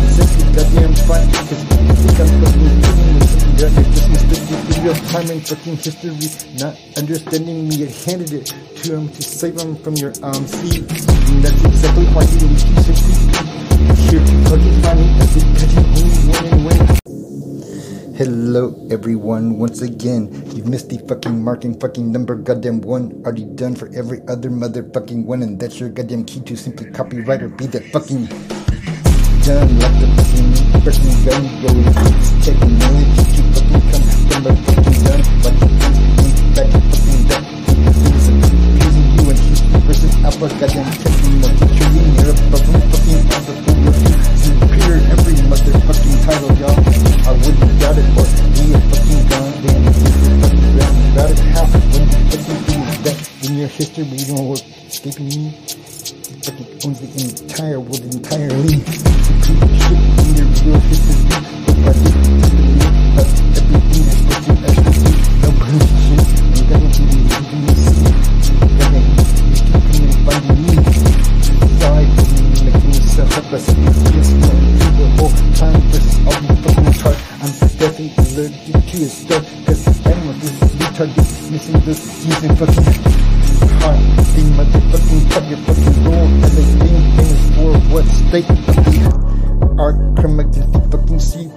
[0.08, 1.28] Essentially goddamn fine.
[1.36, 4.96] Cause I think I'm fucking kidding with something that you just mistook me for real
[5.12, 6.28] time in fucking history.
[6.56, 8.46] Not understanding me, it handed it
[8.82, 10.84] to him to save him from your um seat.
[11.28, 13.16] And that's exactly why you need to simply
[14.08, 17.05] here fucking find me as the catching only one and win.
[18.16, 23.12] Hello everyone, once again, you've missed the fucking mark and fucking number goddamn one.
[23.26, 27.42] Already done for every other motherfucking one and that's your goddamn key to simply copyright
[27.42, 28.24] or be that fucking
[29.44, 29.68] done.
[29.76, 30.48] Like the fucking
[30.80, 31.68] person gun yo
[32.40, 34.00] technology to fucking come
[34.32, 35.20] from the fucking gun.
[35.44, 35.68] Like the
[36.24, 36.72] in back
[37.68, 41.15] fucking things using you and history versus alpha goddamn
[47.86, 48.04] doubt it.
[48.18, 50.38] Or be a fucking goddamn fucking
[50.74, 51.38] ground about it.
[51.38, 55.54] You fucking do that in your history you don't work escaping me
[56.42, 58.82] fucking owns the entire world entirely.
[60.66, 61.26] Real history.
[61.84, 61.96] But.
[73.68, 74.05] You you for
[81.66, 82.84] dismissing this season fucking
[83.80, 83.98] heart.
[84.34, 89.76] The motherfucking cut your fucking rule and they being famous for what state of the
[89.78, 91.50] art chromatic fucking sheep.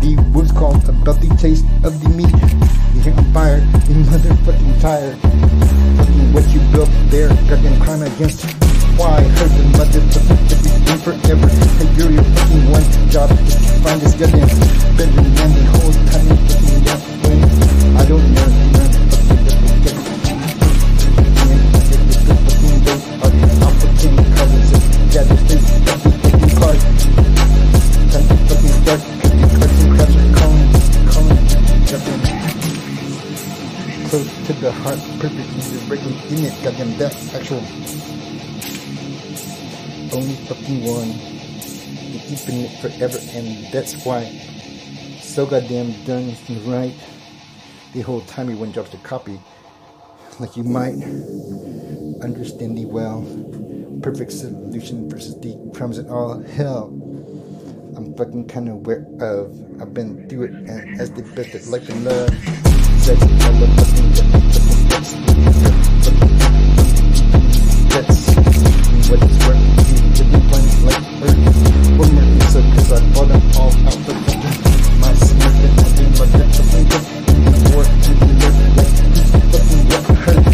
[0.00, 2.34] The what's called about the taste of the meat.
[2.94, 5.16] You hear I'm fired, you motherfucking tired.
[5.18, 8.51] Fucking what you built there, goddamn crime against.
[42.40, 44.24] The it forever, and that's why
[45.20, 46.34] so goddamn done
[46.66, 46.94] right
[47.92, 49.38] the whole time he went drops the copy
[50.40, 50.94] like you might
[52.22, 53.22] understand the well.
[54.02, 56.86] Perfect solution versus the problems and all hell.
[57.96, 59.54] I'm fucking kind of aware of.
[59.80, 62.30] I've been through it and as the best at life and love.
[67.92, 68.26] That's
[69.08, 69.72] what it's worth.
[70.18, 71.71] Living planet like Earth.
[72.52, 74.12] One more piece of the
[75.00, 76.84] my stomach and my death to of
[77.48, 79.88] before to the left like who's fucking
[80.20, 80.44] hurt.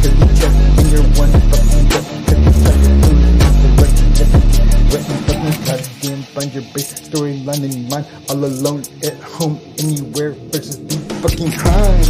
[0.00, 2.08] Cause you check in your one fucking death.
[2.24, 4.68] Cause you tell your food is the to everything.
[4.88, 9.20] Wet and fucking goddamn find your base story fucking line in mind, all alone at
[9.20, 12.00] home, anywhere versus the fucking crime.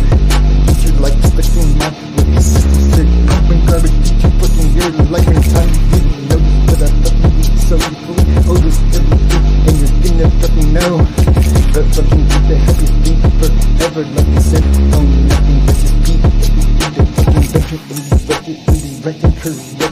[0.71, 4.91] Would you like stuck in mind with these systems that pumping garbage into fucking your
[5.11, 5.67] life in time?
[5.67, 6.39] You didn't know
[6.71, 7.23] that I fucking
[7.59, 8.92] so you fully owe this
[10.23, 10.99] gonna fucking know.
[11.73, 16.15] But fucking be the happiest thing forever, like I said, oh nothing but just be
[16.23, 19.83] everything that fucking better in the budget, in the right and correct.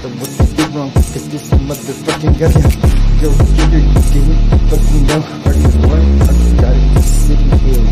[0.00, 2.70] But what they did wrong, cause this motherfucking goddamn
[3.20, 4.38] Go get her, you didn't
[4.70, 5.20] fucking know.
[5.44, 7.84] Already won, I just got it just sitting here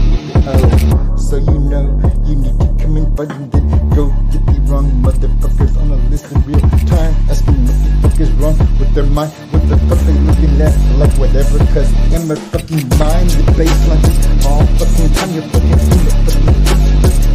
[0.48, 1.84] Oh, so you know
[2.24, 6.30] You need to come and and then Go get the wrong motherfuckers on the list
[6.32, 7.14] in real time.
[7.28, 9.47] Asking what the fuck is wrong with their mind
[9.88, 14.44] What the fuck looking at Like whatever, cause in my fucking mind The baseline is
[14.44, 16.58] all fucking time You're fucking in the fucking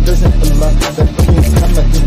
[0.05, 2.02] doesn't allow that fucking time I think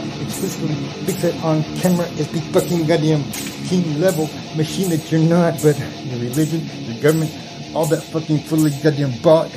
[0.00, 2.06] thing, no, I explicitly fix it on camera.
[2.18, 3.24] Is the fucking goddamn
[3.66, 7.30] team level machine that you're not, but your religion, your government,
[7.74, 9.50] all that fucking fully goddamn bought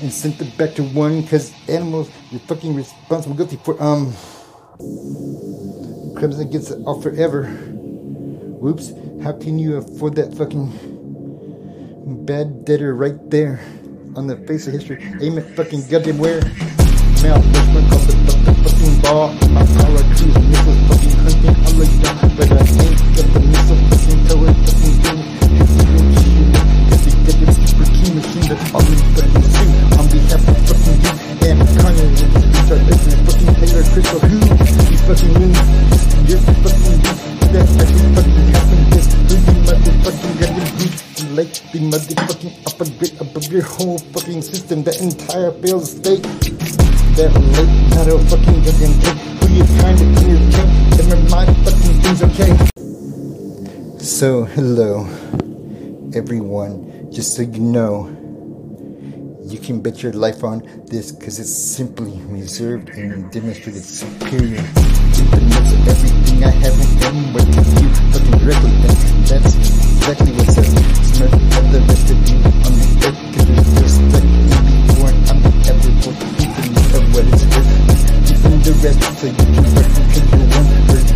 [0.00, 3.36] and sent it back to one because animals you're fucking responsible.
[3.36, 4.12] Guilty for um
[6.16, 7.46] Crimson gets it all forever.
[7.46, 10.70] Whoops, how can you afford that fucking
[12.26, 13.60] bad debtor right there
[14.16, 15.02] on the face of history?
[15.20, 16.40] Aim it fucking goddamn where?
[17.22, 18.01] Mount
[19.02, 19.28] ball.
[19.50, 23.80] My power cruise missile fucking hunting all the down, but I ain't got the missile
[23.90, 25.12] fucking tower fucking
[27.42, 27.58] this
[27.98, 31.12] key machine all we fucking see on behalf of fucking you
[31.50, 35.52] and Kanye which are listening fucking Taylor Crystal who you fucking win
[36.26, 37.14] you're fucking you
[37.52, 40.96] that actually fucking happened this you motherfucking your beat
[41.36, 46.61] like the motherfucking upgrade above your whole fucking system that entire failed state
[47.16, 49.64] not a fucking goddamn thing who you
[50.96, 52.52] never mind fucking things okay
[53.98, 55.06] so hello
[56.14, 57.10] everyone.
[57.10, 58.06] Just so you know,
[59.44, 64.58] you can bet your life on this because it's simply reserved and demonstrated superior.
[65.88, 67.88] Everything I haven't done with you.
[68.12, 68.70] Fucking directly.
[68.70, 70.72] And that's exactly what says.
[71.16, 72.36] Smart of the rest of you.
[72.36, 76.31] On the earth because there's like in before and I'm the everyone
[77.12, 77.70] what it's worth.
[78.32, 80.68] Even the rest so you can replicate your one.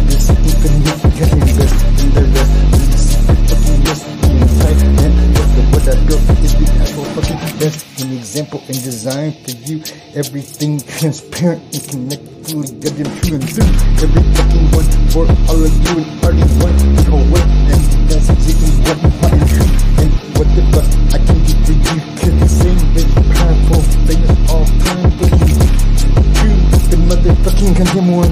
[0.06, 2.54] This infinite can invest in the rest.
[2.76, 7.80] This secret fucking list the entire and what I built is the actual fucking best
[8.00, 9.82] an example and design for you.
[10.14, 13.72] Everything transparent and connected, fully goddamn true and through.
[14.04, 17.44] Every fucking one for all of you and already one the whole way.
[17.72, 19.64] And that's exactly what I'm to.
[20.04, 21.96] And what the fuck I can do for you.
[22.20, 24.86] Cause the same is powerful, famous all time for.
[24.86, 25.05] True,
[27.54, 28.26] goddamn one.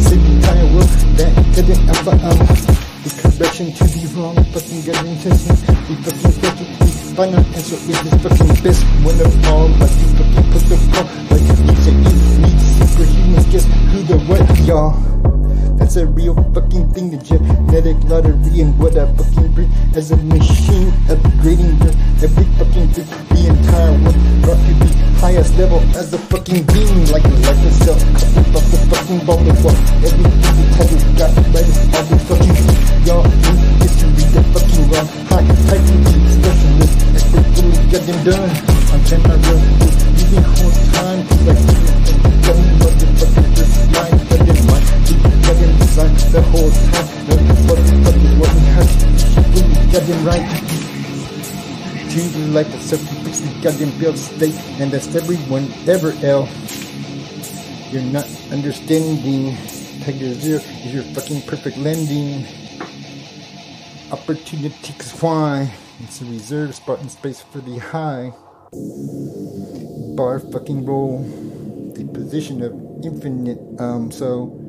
[0.00, 0.88] Save the entire world,
[1.18, 2.38] that goddamn alpha um
[3.02, 5.54] the correction to the wrong fucking good intention.
[5.54, 9.68] The fucking question, the final answer is this fucking best one of all.
[9.68, 13.50] Like you fucking put the call, like you say you need superhumans.
[13.50, 15.13] Guess who the what, y'all?
[15.94, 19.70] That's a real fucking thing, the genetic lottery and what I fucking bring.
[19.94, 24.90] As a machine upgrading your every fucking thing, the entire world brought to the
[25.22, 29.38] highest level as a fucking being, like a life itself, couple of the fucking ball
[29.38, 32.58] of what everything the title got right all the fucking
[33.06, 38.50] y'all in history the fucking wrong high typing specialist expert fully got them done.
[38.90, 39.62] On camera real
[40.18, 42.73] using whole time like
[46.34, 47.06] the whole time
[47.68, 48.66] what the fuck is what we
[49.54, 50.42] fully got them right
[52.10, 56.48] to the life of self-fix the goddamn build state and that's everyone ever L
[57.92, 59.56] you're not understanding
[60.02, 62.44] Tiger Zero is your fucking perfect landing
[64.10, 68.32] opportunity cause why it's a reserve spot in space for the high
[70.16, 71.22] bar fucking roll
[71.94, 72.74] the position of
[73.04, 74.63] infinite um so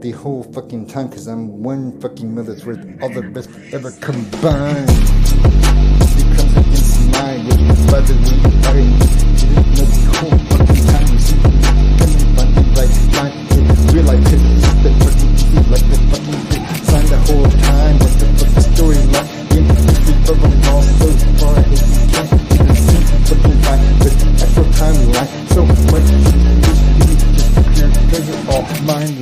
[0.00, 4.86] the whole fucking time because I'm one fucking mother's worth all the best ever combined.
[6.16, 7.36] Becomes against my
[7.92, 9.19] way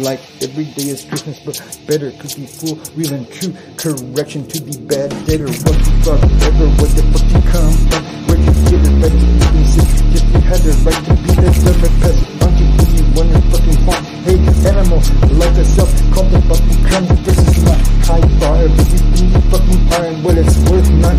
[0.03, 2.11] like every day is Christmas but better.
[2.13, 3.55] Cause we full, real and true.
[3.77, 5.47] Correction to the bad better.
[5.47, 8.03] What the fuck ever, what the fuck you come from?
[8.29, 9.89] Where you get it right to even sit?
[10.13, 12.21] Just you had the right to be that dumber pest.
[12.43, 14.03] Aren't you really wonder fucking fun?
[14.27, 14.39] Hey,
[14.69, 15.01] animal,
[15.39, 17.07] like yourself, call the fucking crime.
[17.25, 20.23] This is not high fire, but you you fucking iron.
[20.23, 21.17] What it's worth, not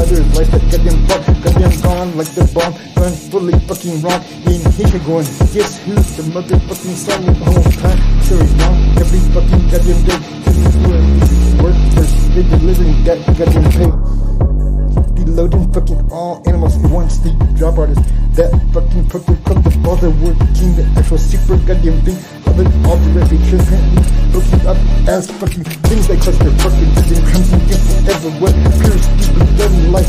[0.00, 0.26] others.
[0.36, 2.72] Like that goddamn fuck, goddamn gone, like the bomb.
[2.96, 4.22] Run fully fucking wrong.
[4.78, 5.24] In here going,
[5.56, 7.96] guess who's the motherfucking son the whole time?
[8.28, 10.20] Sure, wrong every fucking goddamn day.
[11.64, 14.16] Work first, they delivering that goddamn pay.
[15.32, 18.02] Loading fucking all animals in one sleep drop artist
[18.36, 23.36] that fucking fucking cut the ball working the actual super goddamn thing it all directly
[23.48, 24.00] transparently
[24.32, 24.78] looking up
[25.08, 30.08] as fucking things that cluster fucking vision crimson gift forever what pure stupid dumb life.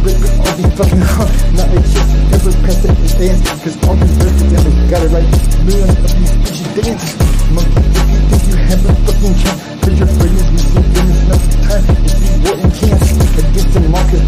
[0.00, 3.96] Break with all these fucking huh not a shit ever past that dance cause all
[3.96, 5.28] these verses never got it right.
[5.68, 7.06] Millions of these bitches dance
[7.52, 11.22] monkey if you think you have a fucking chance cause your brain is missing it's
[11.28, 11.84] not time.
[12.08, 13.04] See what and can't
[13.36, 14.22] against the market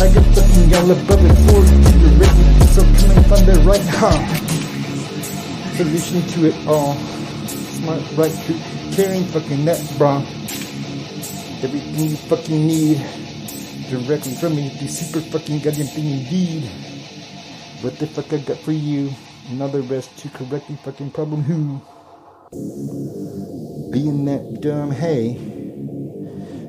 [0.00, 4.49] I got fucking yellow it for you ready so coming from the right huh
[5.84, 6.94] solution to it all.
[7.46, 8.52] Smart right to
[8.92, 10.18] caring fucking that bro.
[11.64, 12.98] everything you fucking need
[13.88, 14.68] directly from me.
[14.78, 16.64] The super fucking goddamn thing indeed.
[17.80, 19.10] What the fuck I got for you?
[19.48, 21.42] Another rest to correct the fucking problem.
[21.44, 21.80] Who?
[23.90, 25.38] Being that dumb hey.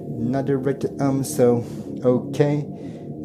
[0.07, 1.65] Not direct um so
[2.05, 2.65] okay.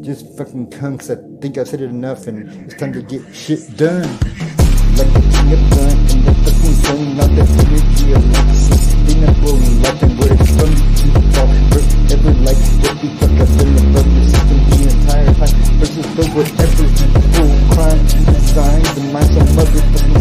[0.01, 3.77] Just fucking cause I think I've said it enough and it's time to get shit
[3.77, 4.66] done.
[4.97, 10.17] Like a gun in the fucking zone, not the energy of like sustainable life and
[10.17, 14.57] where it's from to fall forever like what we fuck up in the brother system
[14.65, 16.87] the entire time versus the whatever
[17.29, 20.17] full crime and design the mind some motherfucking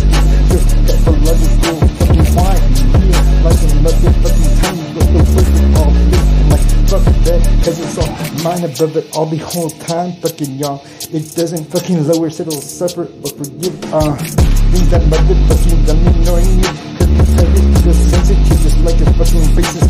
[0.53, 2.61] just that for logical fucking why
[3.09, 4.86] yeah like a motherfucking time
[5.35, 5.47] but
[5.81, 6.27] all this
[7.65, 8.11] cause it's all
[8.45, 12.61] mine above it all the whole time fucking y'all it doesn't fucking lower so it'll
[12.61, 16.63] suffer or forgive uh things that motherfucking dumb ignoring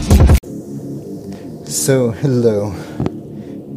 [0.04, 0.36] teeth
[1.68, 2.72] so hello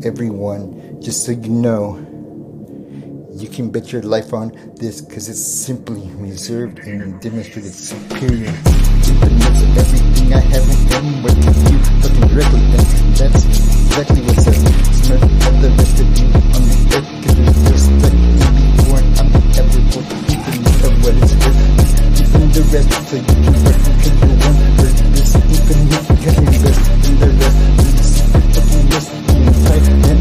[0.06, 1.02] everyone.
[1.02, 1.98] Just so you know
[3.34, 8.48] you can bet your life on this because it's simply reserved and demonstrated superior.
[9.78, 11.78] Everything I haven't done with you.
[12.02, 12.86] fucking directly and
[13.16, 17.70] that's exactly what's up smart of the rest of you on the earth cause there's
[17.70, 21.62] respect in before I'm the ever for infinite of what it's worth
[22.20, 27.30] even the rest so you can fucking control one word this can invest in the
[27.40, 30.19] rest in the entire and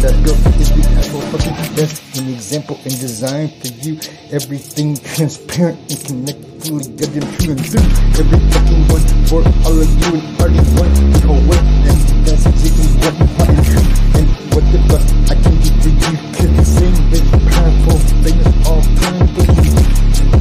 [0.00, 4.00] I built is the actual fucking best an example and design for you.
[4.32, 7.84] Everything transparent and connected fully goddamn true and through
[8.16, 11.52] every fucking one for all of you and already one the whole
[11.84, 13.84] and that's exactly what you want and true
[14.16, 16.16] and what the fuck I can do for you.
[16.32, 19.76] Cause the same rich powerful famous all time for you.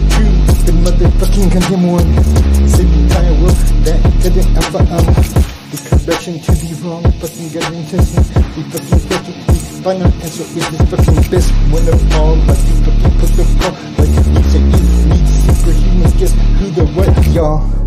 [0.08, 0.34] True
[0.64, 3.60] the motherfucking goddamn one the entire world.
[3.84, 9.38] That goddamn alpha um the correction to be wrong fucking goddamn testing the fucking fucking
[9.46, 13.46] the final answer is this fucking best one of all like you fucking put the
[13.62, 17.79] call like you say you need superhumans guess who the what y'all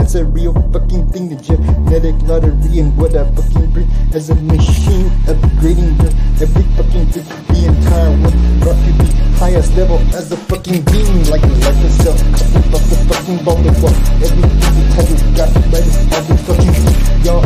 [0.00, 3.86] that's a real fucking thing, the genetic lottery and what I fucking bring.
[4.16, 9.76] As a machine upgrading your every fucking thing, the entire world brought to the highest
[9.76, 13.92] level as a fucking being, like life itself, couple of the fucking ball the wall,
[14.24, 16.72] everything the title got right is all the fucking
[17.20, 17.44] y'all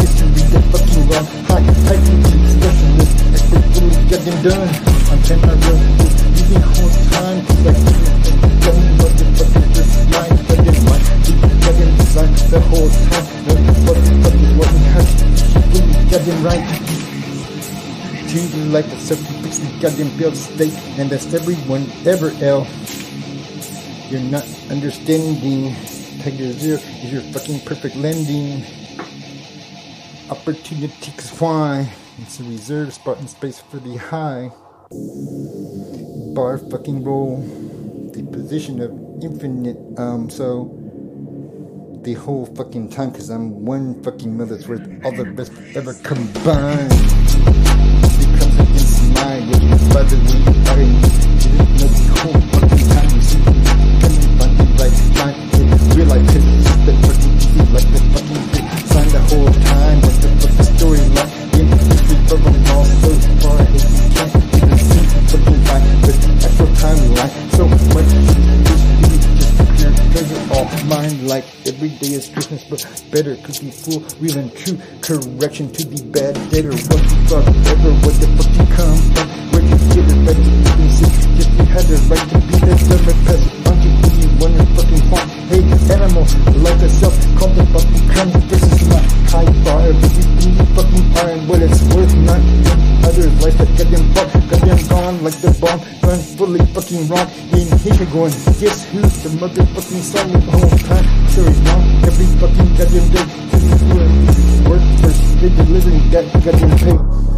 [0.00, 2.00] need to read the fucking wrong, high, high,
[2.48, 4.72] specialist, expert, fully goddamn done,
[5.12, 5.78] I'm trying to real,
[6.32, 7.80] using whole time, like,
[8.64, 9.69] don't motherfucking
[12.50, 13.26] the whole time.
[13.46, 15.06] What the fuck, is what we have?
[15.70, 16.66] Really goddamn right.
[18.26, 22.66] Treat it like a fix the goddamn build state, and that's everyone ever L.
[24.10, 25.76] You're not understanding.
[26.22, 28.64] Tiger Zero is your fucking perfect landing.
[30.28, 31.88] Opportunity why?
[32.18, 34.50] It's a reserved spot in space for the high.
[36.34, 37.46] Bar fucking roll.
[38.12, 38.90] The position of
[39.22, 40.79] infinite, um, so
[42.02, 46.88] the whole fucking time because I'm one fucking mother's worth all the best ever combined.
[48.16, 49.58] Becomes against my the
[50.00, 50.64] the fucking
[52.88, 53.20] time?
[53.20, 53.38] See
[56.86, 58.50] the cause it's like the fucking
[59.10, 60.30] the whole time the
[62.20, 62.40] but
[66.00, 67.49] but the actual timeline
[71.30, 74.76] like every day is Christmas but better could be full, real and true.
[75.00, 76.74] Correction to the bad debtor.
[76.74, 79.28] What the fuck ever, what the fuck you come from?
[79.54, 81.14] Where you get it, right to be sick?
[81.38, 84.66] Just you had the right to be the dumber pass it on to you, wonder
[84.74, 85.29] fucking fun.
[85.50, 86.22] Hey, animal,
[86.62, 88.30] like yourself, call the fucking crime.
[88.46, 89.02] This is my
[89.34, 92.38] high bar, everything you fucking and what it's worth, not
[93.02, 97.26] others' life that goddamn fuck, goddamn gone like the bomb, gone fully fucking wrong.
[97.50, 98.30] In here going,
[98.62, 101.06] guess who's the motherfucking song the whole time?
[101.34, 103.26] Story wrong, every fucking goddamn day.
[103.50, 107.29] This is doing work first, delivering that goddamn pay.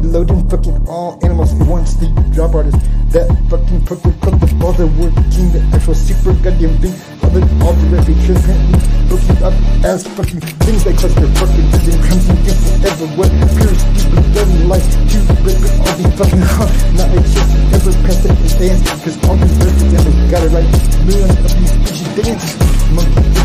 [0.00, 2.78] Deloading fucking all animals once, the drop artist.
[3.12, 6.94] That fucking purple cut the bother working the actual super goddamn thing.
[7.30, 8.58] The all the reputation
[9.06, 9.54] looking up
[9.86, 15.18] as fucking things that cluster fucking vision crimson forever what pure stupid bloody life to
[15.46, 16.66] break with all the fucking huh.
[16.98, 20.70] Not chance ever past that dance cause all these representatives got it right.
[21.06, 22.58] Millions of these bitches dance.
[22.90, 23.39] Monkey,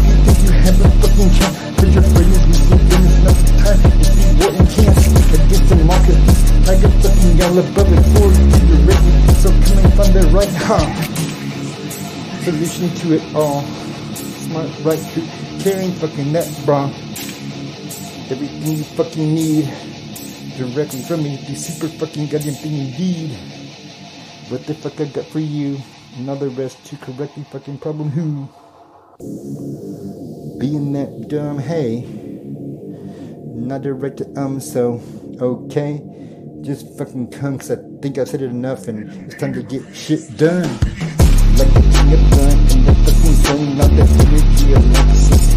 [0.65, 3.89] have a fucking chance, cause your brain is missing, then it's not time to
[4.41, 4.97] what you can't
[5.37, 6.17] against the market.
[6.65, 8.45] Tiger fucking yell above it for you,
[8.89, 9.11] ready.
[9.45, 10.85] So coming from the right, huh?
[12.41, 13.61] Solution to it all.
[14.45, 15.27] Smart, right, true,
[15.61, 16.89] caring, fucking that, bro.
[18.33, 19.65] Everything you fucking need
[20.57, 21.37] directly from me.
[21.45, 23.37] The super fucking goddamn thing indeed.
[24.49, 25.77] What the fuck I got for you?
[26.17, 28.09] Another rest to correct the fucking problem.
[28.09, 28.49] Who?
[29.17, 32.01] Being that dumb, hey.
[33.55, 35.01] Not direct to um, so
[35.39, 36.01] okay.
[36.61, 40.35] Just fucking come, I think I've said it enough and it's time to get shit
[40.35, 40.63] done.
[41.55, 45.44] Like the king of and the fucking not the energy of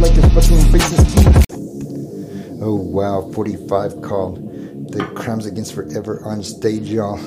[0.00, 0.56] like fucking
[2.62, 4.36] Oh wow, 45 called
[4.92, 7.18] the Crimes Against Forever on stage, y'all.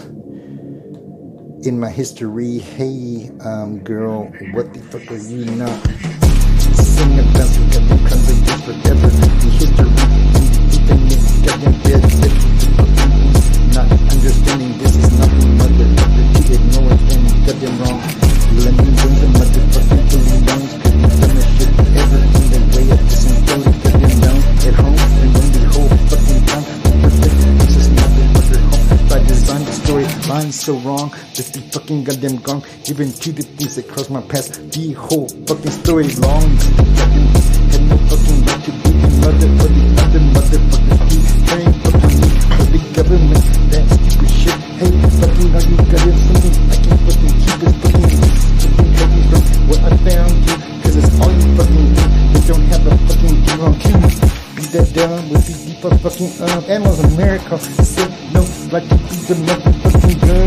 [1.61, 5.84] In my history, hey, um, girl, what the fuck are you not?
[6.76, 9.09] Sing about the Crimes Against Forever,
[9.51, 10.03] history.
[18.55, 20.82] Let me bring the motherfucking
[30.54, 32.64] so wrong, just the fucking goddamn gone.
[32.88, 36.45] Even to the things that cross my past, the whole fucking story long.
[36.93, 37.28] Fucking
[37.74, 41.01] had no fucking right to be the mother for the other motherfuckers.
[41.10, 43.45] Keep praying fucking me for the government.
[43.74, 44.60] That stupid shit.
[44.78, 46.56] Hey, fucking are you goddamn something?
[46.70, 48.14] I can fucking keep this fucking
[48.62, 50.56] fucking heavy from what I found you.
[50.86, 52.04] Cause it's all you fucking do.
[52.30, 53.99] You don't have a fucking game on cue.
[54.54, 57.58] Beat that down with the deeper fucking um animals America.
[57.58, 60.42] Say no, like to be the motherfucking gun.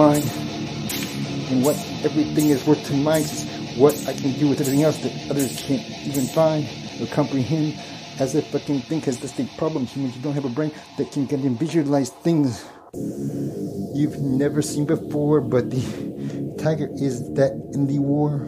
[0.00, 0.24] Mind.
[1.50, 3.44] And what everything is worth to mine is
[3.76, 6.66] what I can do with everything else that others can't even find
[7.00, 7.78] or comprehend.
[8.18, 11.10] As a fucking thing because that's the problem humans you don't have a brain that
[11.10, 12.66] can goddamn visualize things
[13.94, 15.40] you've never seen before.
[15.40, 15.80] But the
[16.58, 18.46] tiger is that in the war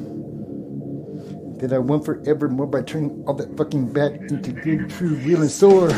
[1.61, 5.51] that I won forevermore by turning all that fucking bad into good, true, real, and
[5.51, 5.89] sore.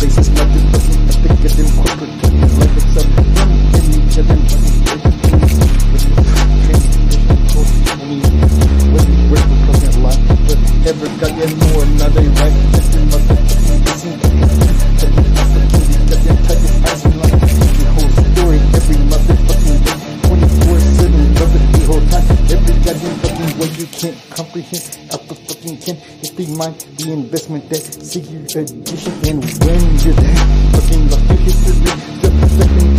[0.00, 2.47] Faces the fucking epic of them corporate
[27.28, 27.82] investment that
[28.52, 29.12] your addition.
[29.28, 30.36] And when you're there,
[30.72, 31.74] fucking your history.
[32.22, 32.97] The second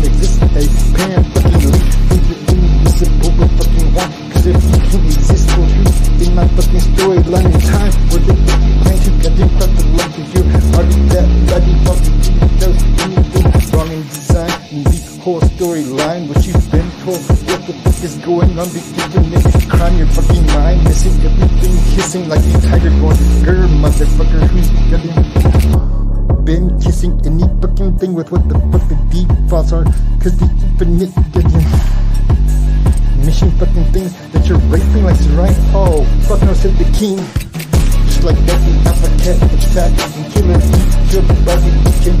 [0.00, 4.12] time exists, a pan fucking leap into invisible but fucking one.
[4.32, 8.34] Cause if you can't exist for truth in my fucking storyline in time, where the
[8.46, 12.18] fucking plan to goddamn cross the line, cause you're already that bloody fucking
[12.60, 14.50] knows anything wrong in design.
[14.70, 18.82] And the whole storyline, what you've been told, what the fuck is going on, the
[19.14, 24.70] infinite crime, your fucking mind, missing everything, kissing like the tiger going, grr, motherfucker, who's
[24.90, 25.89] goddamn
[26.44, 29.84] been kissing any fucking thing with what the fuck the defaults are,
[30.22, 32.00] cause the infinite goddamn
[33.24, 35.56] mission fucking things that you're raping like right.
[35.74, 37.18] Oh, fuck no, said the king.
[38.08, 40.64] Just like that, the alpha cat attack and killing
[41.12, 41.70] your body,
[42.04, 42.12] the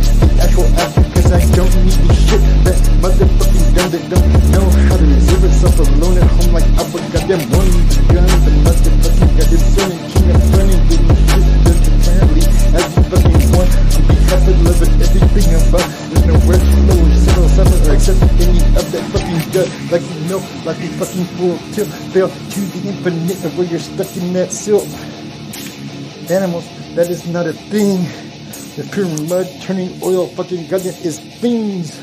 [0.42, 0.94] actual act.
[1.14, 5.44] Cause I don't need the shit that motherfucking gun that don't know how to reserve
[5.44, 7.70] itself alone at home like I alpha goddamn one
[8.10, 8.28] gun.
[8.44, 12.44] The motherfucking goddamn son and king of and getting shit done apparently
[12.76, 13.89] as the fucking one.
[14.30, 18.22] Behalf of love and everything about, there's nowhere to go or settle, suffer or accept
[18.38, 19.68] any of that fucking gut.
[19.90, 23.80] Like you know, like a fucking full tilt, fail to the infinite of where you're
[23.80, 24.86] stuck in that silk.
[26.30, 26.64] Animals,
[26.94, 28.04] that is not a thing.
[28.76, 31.98] The pure mud turning oil fucking goddamn is things.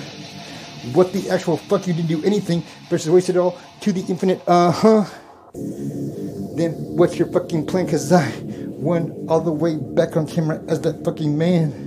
[0.94, 4.44] What the actual fuck you didn't do anything versus waste it all to the infinite,
[4.48, 5.06] uh huh.
[5.54, 7.88] Then what's your fucking plan?
[7.88, 11.87] Cause I won all the way back on camera as that fucking man.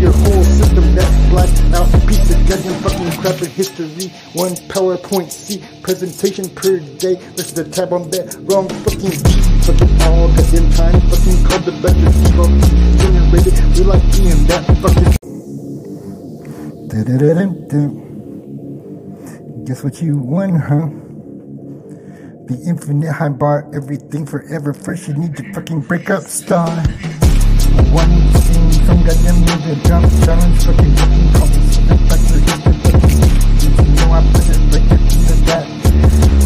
[0.00, 2.38] your whole system, that black out piece of
[2.82, 4.08] fucking crap in history.
[4.34, 9.44] One PowerPoint C presentation per day versus the tab on that wrong fucking beat.
[9.66, 12.48] Fucking all goddamn time, fucking called the better people
[13.02, 13.54] generated.
[13.76, 15.18] We like being that fucking.
[19.64, 20.88] Guess what you won, huh?
[22.46, 25.08] The infinite high bar, everything forever fresh.
[25.08, 26.70] You need to fucking break up, star.
[27.92, 28.27] One
[29.08, 33.24] goddamn music, drop challenge, fucking fucking composition, factor, history, fucking.
[33.64, 35.64] You know I put it right there into that.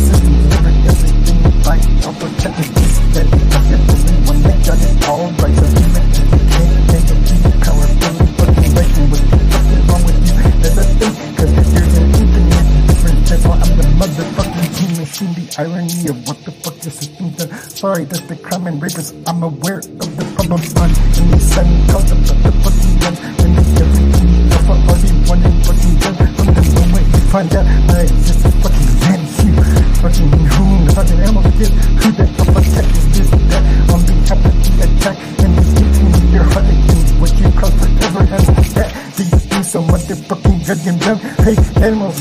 [0.07, 1.83] System delivered everything right.
[2.07, 3.83] I'll protect it, this, that, that, that,
[4.31, 5.57] one that got it all right.
[5.59, 10.23] So make it, can't, can't compete, power, feeling, fucking breaking with the fucking wrong with
[10.23, 10.35] you.
[10.63, 13.27] There's a thing, cause there's an infinite difference.
[13.27, 15.35] That's why I'm the motherfucking team machine.
[15.35, 17.27] The irony of what the fuck your system.
[17.75, 19.17] Sorry, that's the crime and rapist.
[19.27, 21.67] I'm aware of the problem on in the sun.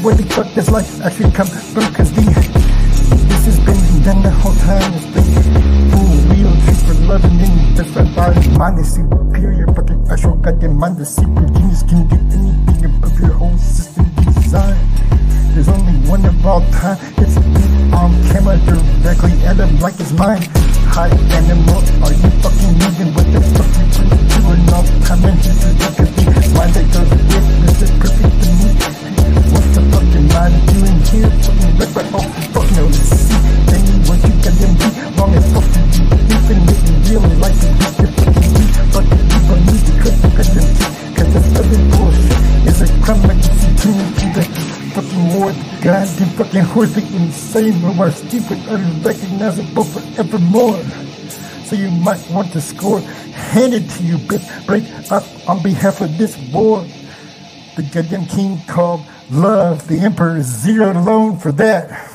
[0.04, 1.91] Where the fuck does life actually come from?
[47.52, 50.84] Horrific insane rumor stupid unrecognizable forevermore.
[51.66, 52.99] So you might want to score.
[52.99, 54.66] handed to you, bitch.
[54.66, 56.86] Break up on behalf of this war.
[57.76, 59.88] The goddamn king called love.
[59.88, 62.10] The emperor is zero alone for that.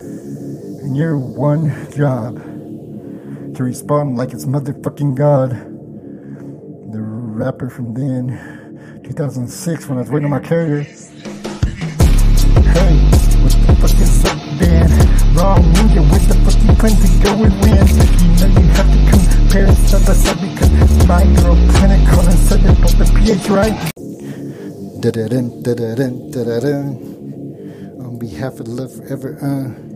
[0.00, 2.36] And your one job
[3.54, 5.50] to respond like it's motherfucking God.
[6.92, 10.82] The rapper from then, 2006, when I was waiting on my carrier.
[12.72, 13.11] Hey,
[14.58, 14.88] Dan?
[15.34, 17.86] Wrong ninja, with the fuck you plan to go and win?
[18.22, 20.72] You know you have to compare side by side because
[21.08, 23.76] my girl planet calling said about the pH, right?
[25.02, 26.86] Da-da-dun, da-da-dun, da-da-dun.
[28.06, 29.92] On behalf of Love Forever, uh,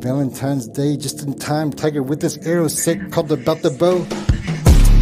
[0.00, 4.02] Valentine's Day, just in time, Tiger with this arrow set called About the Bow.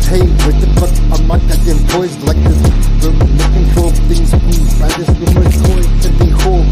[0.07, 2.61] hey, what the fuck are my goddamn toys like this?
[3.05, 6.65] Remote control things, ooh, by this remote toy to be whole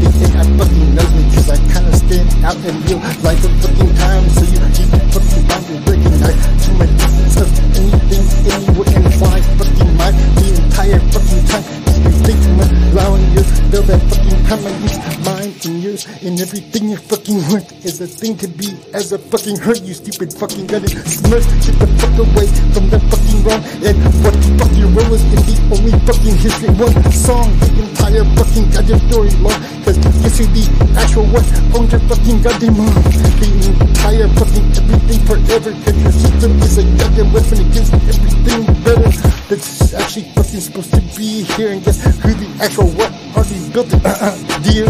[0.00, 3.94] they think I fucking me, cause I kinda stand out in real life and fucking
[4.00, 4.24] time.
[4.30, 9.40] So you keep fucking bound to recognize to my distance of anything, anywhere, and why
[9.60, 11.64] fucking my the entire fucking time.
[11.84, 12.56] Just be thinking,
[12.92, 17.70] allowing you, build that fucking I use mine and yours and everything you're fucking worth
[17.86, 21.44] is a thing to be as a fucking hurt, you stupid fucking gun smirk.
[21.62, 23.96] Get the fuck away from the fucking wrong and
[24.26, 26.70] what the fuck your role is in the only fucking history.
[26.74, 29.79] One song, the entire fucking goddamn story long.
[29.90, 30.62] Cause guess who the
[31.02, 31.42] actual one
[31.74, 32.94] owns your fucking goddamn mom?
[33.42, 35.74] The entire fucking everything forever.
[35.82, 39.10] Cause your system is a goddamn weapon against everything better.
[39.50, 41.72] That's actually fucking supposed to be here.
[41.74, 44.06] And guess who the actual what already built it?
[44.06, 44.86] Uh-uh, dear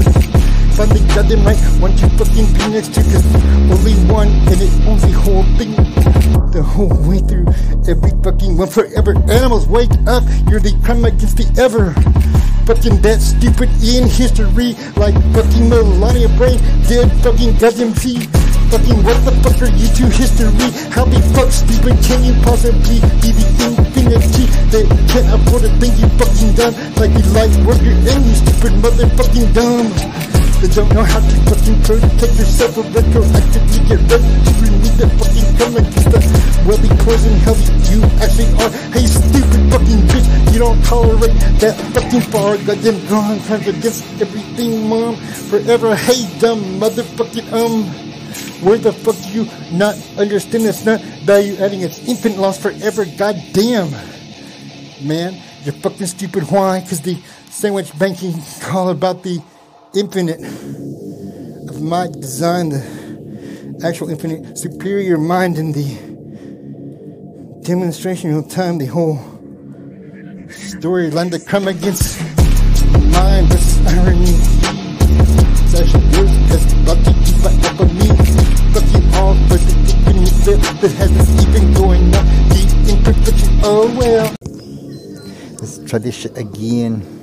[0.77, 1.57] finally got them right.
[1.81, 3.25] Want you fucking be next to cause
[3.73, 5.73] only one and it owns the whole thing.
[6.53, 7.49] The whole way through
[7.89, 9.17] every fucking one forever.
[9.33, 11.97] Animals wake up, you're the crime against the ever.
[12.67, 17.95] Fucking that stupid in history, like fucking Melania Brain, dead fucking goddamn.
[18.71, 20.71] Fucking what the fuck are you to history?
[20.95, 25.91] How the fuck stupid can you possibly be the infinity that can't afford a thing
[25.99, 26.75] you fucking done?
[26.95, 30.10] Like the light worker and you stupid motherfucking dumb
[30.61, 33.81] that don't know how to fucking protect yourself or retroactively.
[33.89, 36.21] Get ready to remove that fucking come against the
[36.69, 38.71] wealthy poison healthy you actually are.
[38.93, 42.57] Hey stupid fucking bitch, you don't tolerate that fucking far.
[42.59, 45.17] Goddamn gone times against everything mom.
[45.49, 45.97] Forever.
[45.97, 47.85] Hey dumb motherfucking um.
[48.61, 50.65] Where the fuck do you not understand?
[50.65, 51.81] It's not value adding.
[51.81, 53.07] It's infant loss forever.
[53.17, 53.91] Goddamn.
[55.01, 56.45] Man you're fucking stupid.
[56.45, 56.81] Why?
[56.81, 57.17] Because the
[57.51, 59.43] sandwich banking call about the
[59.95, 60.41] infinite
[61.69, 69.17] of my design, the actual infinite superior mind in the demonstration of time, the whole
[70.49, 72.21] storyline that come against
[73.13, 74.37] mind versus irony.
[75.71, 78.07] Actually worse because lucky you but up on me.
[78.73, 82.27] Fuck you all for the infinite bit that has this even going up.
[82.51, 84.35] The imperfection, oh well.
[85.59, 87.20] Let's try this shit again.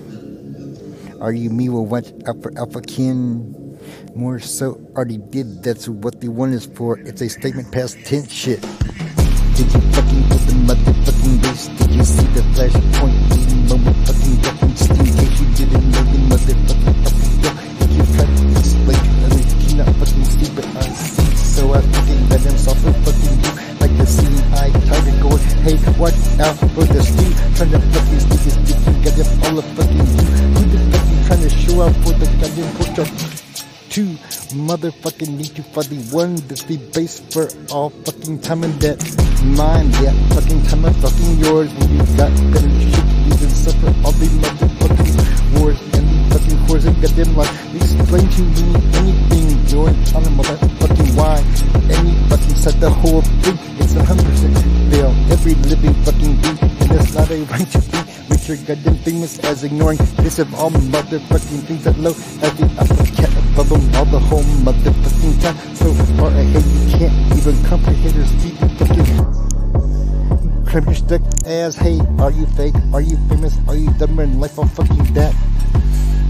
[1.20, 3.80] Are you me watch out for alpha kin?
[4.14, 7.00] More so already did, that's what the one is for.
[7.00, 8.62] It's a statement past tense shit.
[8.62, 11.68] Did you fucking put the motherfucking base?
[11.80, 14.78] Did you see the flashpoint leading moment fucking reference?
[14.78, 17.50] Just in case you didn't know the motherfucking fucking go.
[17.82, 20.66] If you try to explain others, you're not fucking stupid.
[20.78, 23.54] I see, so I fucking let them suffer fucking you.
[23.82, 27.30] Like the scene Try to go, hey, watch out for the stew.
[27.54, 30.26] Trying to fucking stick his dick, them all the fucking you.
[30.58, 30.98] Who the
[31.28, 33.10] trying to show up for the goddamn porch of
[33.90, 34.18] two
[34.66, 38.98] motherfucking need to the one that's the base for all fucking time and that
[39.46, 41.70] mine yeah fucking time and fucking yours.
[41.78, 46.58] When you got better shit you can suffer all the motherfucking wars and the fucking
[46.66, 48.74] whores and goddamn life explain to me
[49.06, 51.38] anything you're on a motherfucking why.
[51.94, 53.77] Any fucking side the whole thing
[57.58, 57.88] not a righteous
[58.30, 62.66] beat your goddamn famous as ignoring this of all motherfucking things that low as the
[62.78, 65.76] upper cat above them all the whole motherfucking time.
[65.76, 72.00] So far ahead you can't even comprehend or speak fucking cramp your stuck as hey,
[72.20, 72.76] are you fake?
[72.94, 73.58] Are you famous?
[73.68, 74.58] Are you dumber in life?
[74.60, 75.34] I'm fucking that.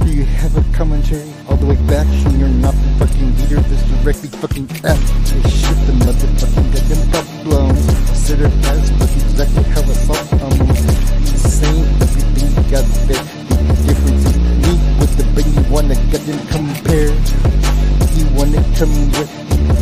[0.05, 2.07] Do you have a commentary all the way back?
[2.07, 4.97] And you're not the fucking leader, this directly fucking at
[5.27, 7.85] Hey shit the motherfucking goddamn problems.
[8.07, 11.16] Consider as fucking exactly how it's all um
[11.47, 12.85] same everything you got.
[13.07, 13.17] The
[13.87, 14.25] difference
[14.63, 17.11] me with the you wanna get them compare.
[18.17, 19.31] You wanna come with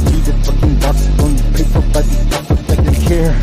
[0.06, 3.34] need a fucking box on paper by the alpha fucking care.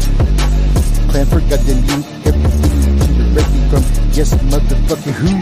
[1.10, 5.32] Plan for goddamn you everything you directly from yes motherfucker who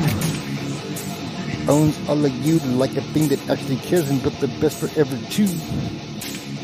[1.71, 5.17] owns all of you like a thing that actually cares and built the best forever
[5.31, 5.49] too.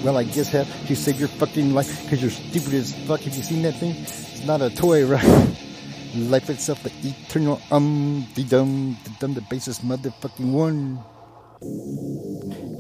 [0.05, 3.21] Well, I guess have to save your fucking life because you're stupid as fuck.
[3.21, 3.91] Have you seen that thing?
[3.91, 5.56] It's not a toy, right?
[6.17, 10.99] Life itself, the eternal um, the dumb, the dumb, the basis motherfucking one.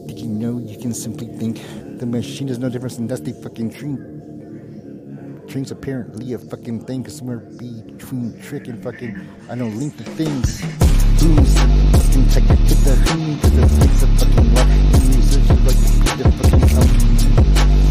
[0.06, 1.60] Did you know you can simply think
[1.98, 5.44] the machine is no different than the fucking train?
[5.48, 9.16] Train's apparently a fucking thing, cause somewhere between trick and fucking,
[9.48, 10.60] I don't link the things.
[10.60, 15.80] Fucking check it the who, a fucking and researchers like
[16.18, 17.85] the fucking um.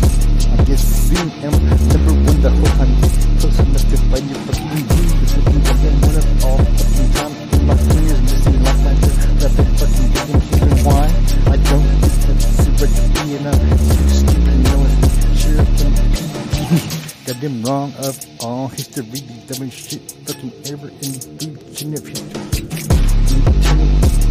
[0.64, 1.51] Yes, seen him.
[1.91, 2.95] Never win the whole hunt.
[3.41, 5.12] So selected by your fucking dream.
[5.20, 7.34] You said you fucking win of all fucking time.
[7.68, 9.16] My fingers missing left like this.
[9.41, 11.06] That big fucking game keeping why?
[11.51, 13.60] I don't get that cigarette being up.
[13.62, 14.95] You stupid knowing.
[15.36, 16.95] Sure, I'm
[17.26, 19.03] Goddamn wrong of all history.
[19.03, 22.64] The dumbest shit fucking ever in the region of history.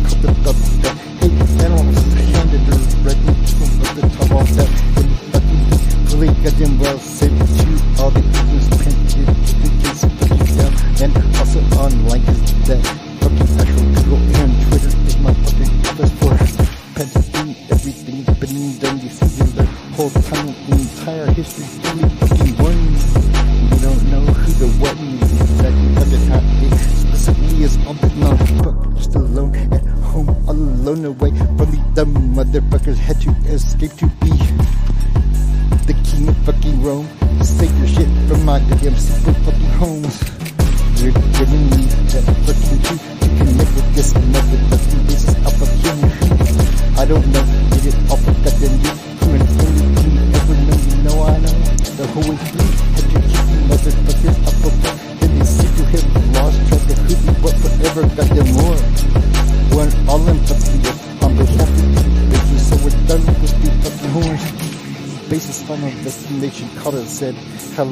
[0.09, 0.59] Cut the fuck.
[1.20, 1.31] Hey,
[1.64, 2.03] animals.
[2.35, 3.35] Handed directly
[3.95, 4.74] the top of that.
[6.45, 8.43] Goddamn well said you all the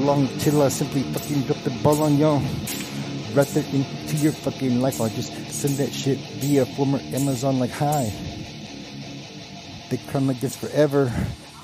[0.02, 2.42] long till I simply fucking drop the ball on y'all.
[3.34, 5.00] Wrap it into your fucking life.
[5.00, 8.12] I'll just send that shit via former Amazon like hi.
[9.90, 11.12] They crime like this forever.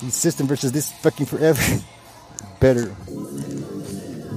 [0.02, 1.62] The system versus this fucking forever.
[2.60, 2.90] Better.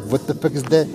[0.08, 0.88] What the fuck is that?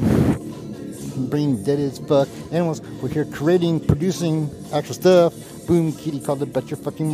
[1.31, 2.29] Brain dead as fuck.
[2.53, 5.35] Animals, we're here creating, producing actual stuff.
[5.67, 7.05] Boom, kitty called it, but your fucking